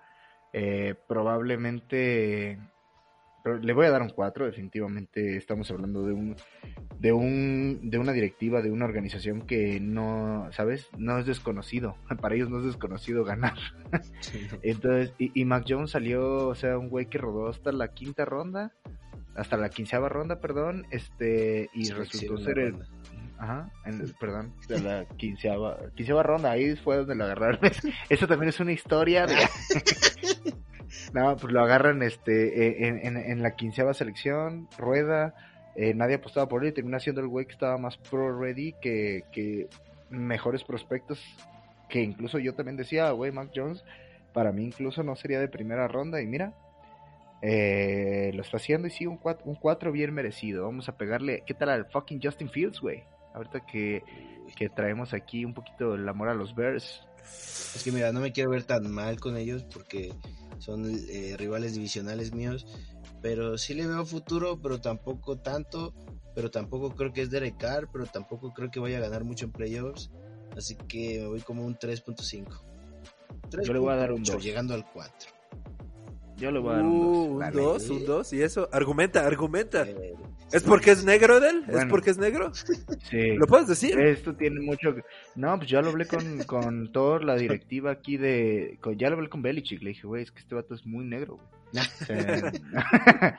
[0.56, 2.58] Eh, probablemente
[3.44, 6.34] pero le voy a dar un 4, definitivamente estamos hablando de un
[6.98, 10.88] de un de una directiva, de una organización que no, ¿sabes?
[10.96, 11.94] No es desconocido.
[12.22, 13.54] Para ellos no es desconocido ganar.
[14.20, 14.48] Sí.
[14.62, 18.24] Entonces, y, y Mac Jones salió, o sea, un güey que rodó hasta la quinta
[18.24, 18.72] ronda,
[19.36, 22.88] hasta la quinceava ronda, perdón, este, y resultó ser el, ronda.
[23.38, 27.60] Ajá, en perdón, de la quinceava, quinceava ronda, ahí fue donde lo agarraron.
[28.08, 29.36] Eso también es una historia de...
[31.12, 35.34] no, pues lo agarran este eh, en, en, en la quinceava selección, rueda,
[35.76, 38.74] eh, nadie apostaba por él y termina siendo el güey que estaba más pro ready
[38.80, 39.68] que, que
[40.08, 41.20] mejores prospectos,
[41.88, 43.84] que incluso yo también decía, güey, Mac Jones,
[44.32, 46.54] para mí incluso no sería de primera ronda y mira,
[47.42, 50.64] eh, lo está haciendo y sí, un 4 un cuatro bien merecido.
[50.64, 53.02] Vamos a pegarle, ¿qué tal al fucking Justin Fields, güey?
[53.34, 54.02] Ahorita que,
[54.56, 57.06] que traemos aquí un poquito el amor a los Bears.
[57.74, 60.12] Es que mira, no me quiero ver tan mal con ellos porque
[60.64, 62.66] son eh, rivales divisionales míos.
[63.20, 65.94] Pero sí le veo futuro, pero tampoco tanto.
[66.34, 69.44] Pero tampoco creo que es Derek Carr, pero tampoco creo que vaya a ganar mucho
[69.44, 70.10] en playoffs.
[70.56, 72.46] Así que me voy como un 3.5.
[73.62, 74.42] Yo le voy a dar un 3.8, dos.
[74.44, 75.30] Llegando al 4.
[76.36, 77.52] Yo le voy a dar Uh, un un dos.
[77.54, 78.00] 2, Dale.
[78.00, 79.82] un 2, y eso, argumenta, argumenta.
[79.82, 80.14] Eh,
[80.54, 81.58] ¿Es porque es negro, Del?
[81.64, 81.90] ¿Es Bueno.
[81.90, 82.52] porque es negro?
[83.10, 83.36] Sí.
[83.36, 83.98] ¿Lo puedes decir?
[84.00, 84.94] Esto tiene mucho...
[84.94, 85.02] que-
[85.36, 88.78] No, pues ya lo hablé con, con toda la directiva aquí de...
[88.80, 89.82] con- ya lo hablé con Belichick.
[89.82, 91.84] Le dije, güey, es que este vato es muy negro, güey.
[91.86, 93.38] O sea,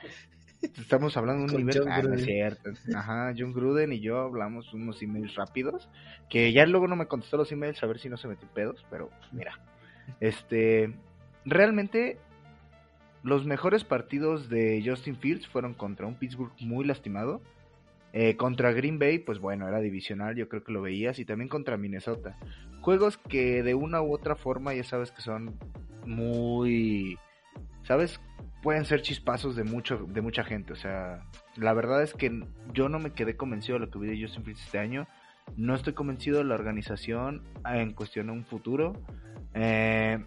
[0.78, 1.78] Estamos hablando de un Con nivel...
[1.82, 2.70] John Ah, no es cierto.
[2.94, 5.88] Ajá, John Gruden y yo hablamos unos emails rápidos.
[6.30, 8.54] Que ya luego no me contestó los emails a ver si no se metió en
[8.54, 8.84] pedos.
[8.90, 9.58] Pero mira.
[10.20, 10.94] Este...
[11.44, 12.18] Realmente...
[13.26, 17.42] Los mejores partidos de Justin Fields fueron contra un Pittsburgh muy lastimado.
[18.12, 21.18] Eh, contra Green Bay, pues bueno, era divisional, yo creo que lo veías.
[21.18, 22.38] Y también contra Minnesota.
[22.82, 25.58] Juegos que de una u otra forma ya sabes que son
[26.06, 27.18] muy...
[27.82, 28.20] ¿Sabes?
[28.62, 30.72] Pueden ser chispazos de, mucho, de mucha gente.
[30.72, 31.24] O sea,
[31.56, 34.44] la verdad es que yo no me quedé convencido de lo que vi de Justin
[34.44, 35.08] Fields este año.
[35.56, 38.92] No estoy convencido de la organización en cuestión a un futuro.
[39.52, 40.24] Eh,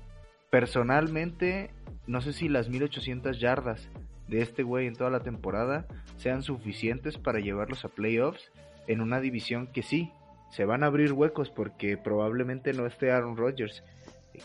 [0.49, 1.71] personalmente,
[2.09, 3.87] no sé si las 1800 yardas
[4.27, 5.85] de este güey en toda la temporada
[6.17, 8.51] sean suficientes para llevarlos a playoffs
[8.87, 10.11] en una división que sí,
[10.51, 13.83] se van a abrir huecos porque probablemente no esté Aaron Rodgers.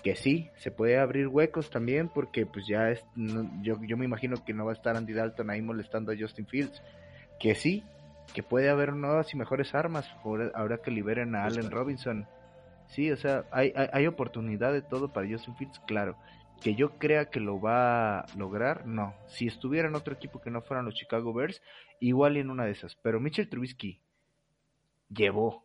[0.03, 4.05] Que sí, se puede abrir huecos también porque pues ya es, no- yo, yo me
[4.05, 6.83] imagino que no va a estar Andy Dalton ahí molestando a Justin Fields.
[7.39, 7.83] Que sí,
[8.35, 11.71] que puede haber nuevas y mejores armas ahora, que liberen a Allen.
[11.71, 12.27] Robinson.
[12.89, 16.17] Sí, o sea, hay, hay, hay oportunidad de todo para Justin Fields, claro.
[16.63, 19.15] Que yo crea que lo va a lograr, no.
[19.27, 21.61] Si estuviera en otro equipo que no fueran los Chicago Bears,
[22.01, 22.97] igual en una de esas.
[22.97, 24.01] Pero Mitchell Trubisky
[25.09, 25.65] llevó,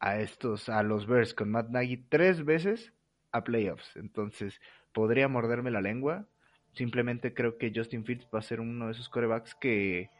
[0.00, 2.92] a estos, a los Bears con Matt Nagy tres veces
[3.32, 3.96] a playoffs.
[3.96, 4.60] Entonces,
[4.92, 6.26] podría morderme la lengua.
[6.72, 10.10] Simplemente creo que Justin Fields va a ser uno de esos corebacks que,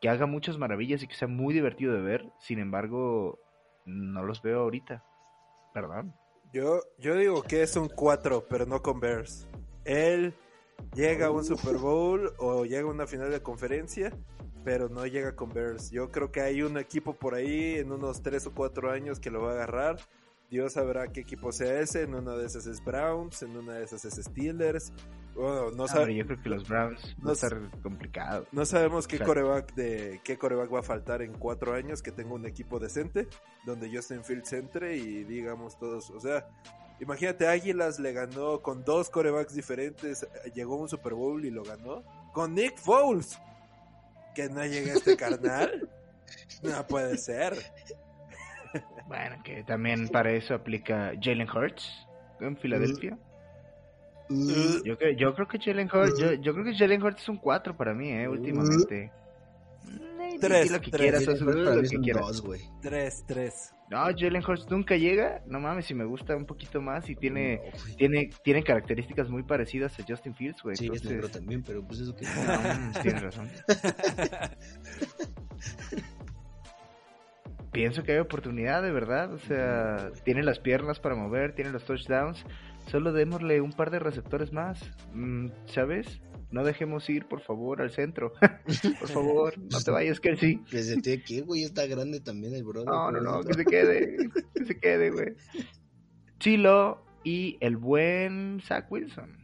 [0.00, 2.30] que haga muchas maravillas y que sea muy divertido de ver.
[2.40, 3.40] Sin embargo,
[3.86, 5.04] no los veo ahorita.
[5.72, 6.14] Perdón.
[6.52, 9.48] Yo, yo digo que es un 4, pero no con Bears.
[9.84, 10.34] Él
[10.94, 14.12] llega a un Super Bowl o llega a una final de conferencia,
[14.64, 15.90] pero no llega con Bears.
[15.90, 19.30] Yo creo que hay un equipo por ahí en unos 3 o 4 años que
[19.30, 19.96] lo va a agarrar.
[20.50, 22.02] Dios sabrá qué equipo sea ese.
[22.02, 24.92] En una de esas es Browns, en una de esas es Steelers.
[25.34, 28.46] Bueno, no Ah, yo creo que los Browns no va a estar complicado.
[28.52, 29.30] No sabemos qué Claro.
[29.32, 33.28] coreback de qué coreback va a faltar en cuatro años que tenga un equipo decente
[33.64, 36.46] donde Justin Fields entre y digamos todos, o sea,
[37.02, 41.62] imagínate Águilas le ganó con dos corebacks diferentes, llegó a un Super Bowl y lo
[41.64, 43.38] ganó con Nick Foles.
[44.34, 45.88] Que no llegue este carnal.
[46.62, 47.54] No puede ser.
[49.06, 52.06] Bueno, que también para eso aplica Jalen Hurts
[52.40, 53.18] en Filadelfia.
[54.30, 57.28] Uh, Yo, creo- yo creo que Jalen Hurts, yo, yo creo que Jalen Hurts es
[57.28, 59.12] un 4 para mí, eh, últimamente.
[60.42, 61.00] Mm, Tres, di lo que tres.
[61.02, 62.26] quieras, Jalen haz Hurts lo para mí que es un quieras.
[62.26, 62.60] dos, güey.
[62.82, 63.74] Tres, tres.
[63.90, 65.42] No, Jalen Hurts nunca llega.
[65.46, 69.42] No mames, si me gusta un poquito más y tiene No, tiene tiene características muy
[69.42, 70.76] parecidas a Justin Fields, güey.
[70.76, 72.24] Sí, es negro entonces- también, pero pues eso que...
[72.94, 73.48] No, tienes razón.
[77.72, 79.32] Pienso que hay oportunidad, de verdad.
[79.32, 82.44] O sea, tiene las piernas para mover, tiene los touchdowns.
[82.90, 84.78] Solo démosle un par de receptores más.
[85.14, 86.20] Mm, ¿Sabes?
[86.52, 88.34] No dejemos ir, por favor, al centro.
[89.00, 90.60] por favor, no te vayas, que sí.
[90.70, 90.98] Que se
[91.28, 92.88] ir, güey, está grande también el brother.
[92.88, 94.16] No, no, no, que se quede.
[94.54, 95.34] Que se quede, güey.
[96.38, 99.36] Chilo y el buen Zach Wilson.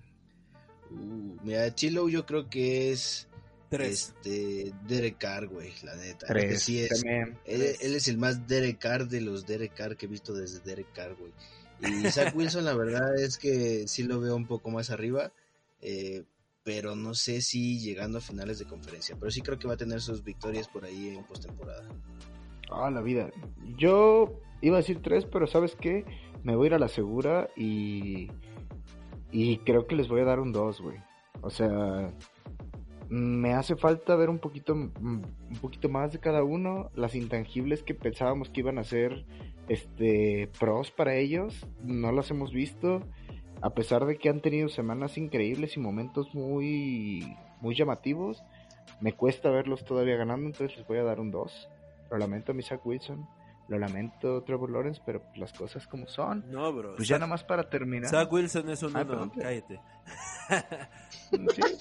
[0.91, 3.27] Uh, mira, Chilo yo creo que es...
[3.71, 4.15] Tres.
[4.17, 6.27] Este, Derek Carr, güey, la neta.
[6.27, 6.63] Tres.
[6.63, 6.89] Sí es.
[6.89, 7.39] También.
[7.45, 10.61] Él, él es el más Derek Carr de los Derek Carr que he visto desde
[10.61, 11.33] Derek Carr, güey.
[11.81, 15.33] Y Zach Wilson, la verdad es que sí lo veo un poco más arriba,
[15.81, 16.25] eh,
[16.69, 19.17] pero no sé si llegando a finales de conferencia.
[19.19, 21.89] Pero sí creo que va a tener sus victorias por ahí en postemporada.
[22.71, 23.31] Ah, la vida.
[23.79, 26.05] Yo iba a decir tres, pero ¿sabes qué?
[26.43, 28.29] Me voy a ir a la segura y.
[29.33, 30.99] Y creo que les voy a dar un dos, güey.
[31.41, 32.13] O sea.
[33.09, 35.25] Me hace falta ver un poquito, un
[35.63, 36.91] poquito más de cada uno.
[36.95, 39.25] Las intangibles que pensábamos que iban a ser
[39.71, 43.01] este, pros para ellos, no las hemos visto.
[43.61, 48.43] A pesar de que han tenido semanas increíbles y momentos muy, muy llamativos,
[49.01, 51.69] me cuesta verlos todavía ganando, entonces les voy a dar un 2.
[52.11, 53.27] Lo lamento, mi Zach Wilson.
[53.69, 56.51] Lo lamento, Trevor Lawrence, pero pues, las cosas como son.
[56.51, 56.97] No, bro.
[56.97, 58.09] Pues ya Zach- nada más para terminar.
[58.09, 59.81] Zach Wilson es un Ah, uno, cállate.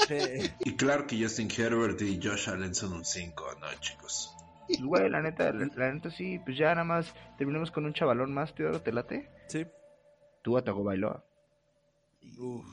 [0.07, 0.51] Sí.
[0.65, 4.35] Y claro que Justin Herbert y Josh Allen son un 5, ¿no, chicos?
[4.67, 7.93] pues, güey, la neta, la, la neta sí, pues ya nada más terminemos con un
[7.93, 9.29] chavalón más, Teodoro, ¿te late?
[9.47, 9.65] Sí.
[10.41, 11.23] Tú, Atago Bailoa.
[12.37, 12.65] Uf.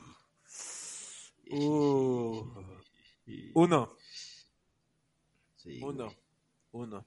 [1.51, 2.45] Uh.
[3.53, 3.95] Uno.
[5.55, 6.05] Sí, Uno.
[6.05, 6.17] güey.
[6.71, 7.05] Uno.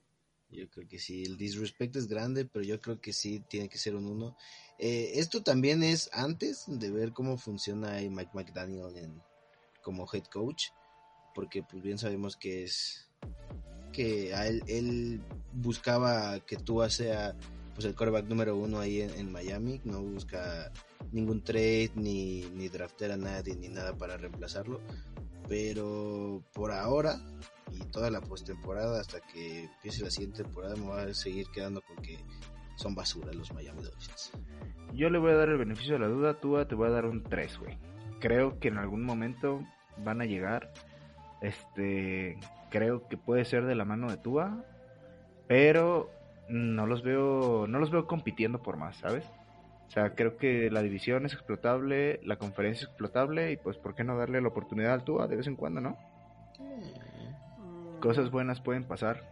[0.51, 3.77] Yo creo que sí, el disrespect es grande, pero yo creo que sí tiene que
[3.77, 4.37] ser un uno.
[4.79, 9.23] Eh, esto también es antes de ver cómo funciona Mike McDaniel en,
[9.83, 10.69] como head coach,
[11.35, 13.11] porque pues bien sabemos que es
[13.93, 15.21] que a él, él
[15.53, 17.37] buscaba que Tua sea
[17.75, 20.73] pues el quarterback número uno ahí en, en Miami, no busca
[21.13, 24.81] ningún trade ni, ni draftear a nadie ni nada para reemplazarlo,
[25.49, 27.19] pero por ahora
[27.73, 31.83] y toda la postemporada hasta que empiece la siguiente temporada me voy a seguir quedando
[31.83, 32.19] con que
[32.77, 34.33] son basura los Miami Dolphins.
[34.95, 37.07] Yo le voy a dar el beneficio de la duda, tú te voy a dar
[37.07, 37.79] un 3, güey.
[38.21, 39.61] Creo que en algún momento
[40.05, 40.73] van a llegar.
[41.43, 42.39] Este,
[42.71, 44.65] creo que puede ser de la mano de Tua,
[45.47, 46.11] pero
[46.49, 49.25] no los veo, no los veo compitiendo por más, ¿sabes?
[49.89, 53.95] O sea, creo que la división es explotable, la conferencia es explotable y pues ¿por
[53.95, 55.97] qué no darle la oportunidad al Tua de vez en cuando, no?
[58.01, 59.23] Cosas buenas pueden pasar.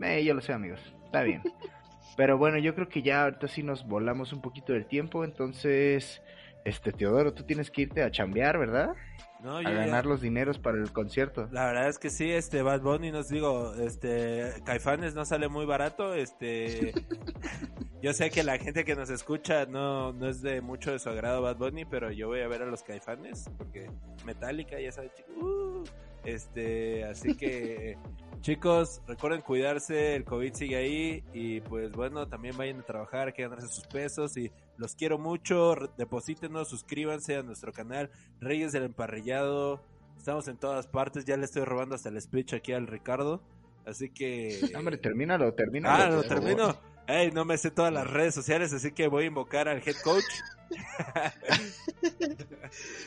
[0.00, 0.80] Eh, yo lo sé, amigos.
[1.04, 1.42] Está bien.
[2.16, 5.24] Pero bueno, yo creo que ya ahorita sí nos volamos un poquito del tiempo.
[5.24, 6.22] Entonces,
[6.64, 8.94] este Teodoro, tú tienes que irte a chambear, ¿verdad?
[9.40, 11.48] No, A yo ya- ganar los dineros para el concierto.
[11.52, 15.64] La verdad es que sí, este Bad Bunny nos digo, este Caifanes no sale muy
[15.66, 16.92] barato, este
[18.00, 21.08] yo sé que la gente que nos escucha no, no es de mucho de su
[21.08, 23.90] agrado Bad Bunny, pero yo voy a ver a los Caifanes porque
[24.24, 25.84] Metallica ya sabe, chico, uh,
[26.24, 27.96] este, así que
[28.40, 33.42] chicos, recuerden cuidarse, el COVID sigue ahí y pues bueno, también vayan a trabajar, que
[33.42, 39.82] ganarse sus pesos y los quiero mucho, deposítenos, suscríbanse a nuestro canal Reyes del Emparrillado.
[40.16, 43.42] Estamos en todas partes, ya le estoy robando hasta el speech aquí al Ricardo.
[43.86, 44.60] Así que.
[44.76, 46.04] Hombre, termínalo, termínalo.
[46.04, 46.78] ah, lo favor.
[47.08, 47.22] Termino.
[47.22, 49.96] Ey, no me sé todas las redes sociales, así que voy a invocar al head
[50.04, 50.24] coach.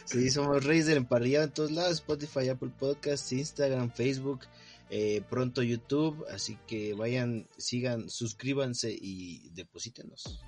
[0.05, 4.41] Sí, somos Reyes del Emparrillado en todos lados, Spotify, Apple Podcasts, Instagram, Facebook,
[4.89, 10.43] eh, pronto YouTube, así que vayan, sigan, suscríbanse y deposítenos.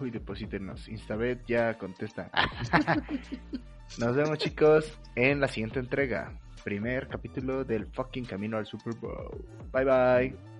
[0.00, 0.88] Uy, deposítenos.
[0.88, 2.30] Instabet ya contesta.
[3.98, 6.38] Nos vemos, chicos, en la siguiente entrega.
[6.64, 9.44] Primer capítulo del fucking camino al Super Bowl.
[9.72, 10.59] Bye bye.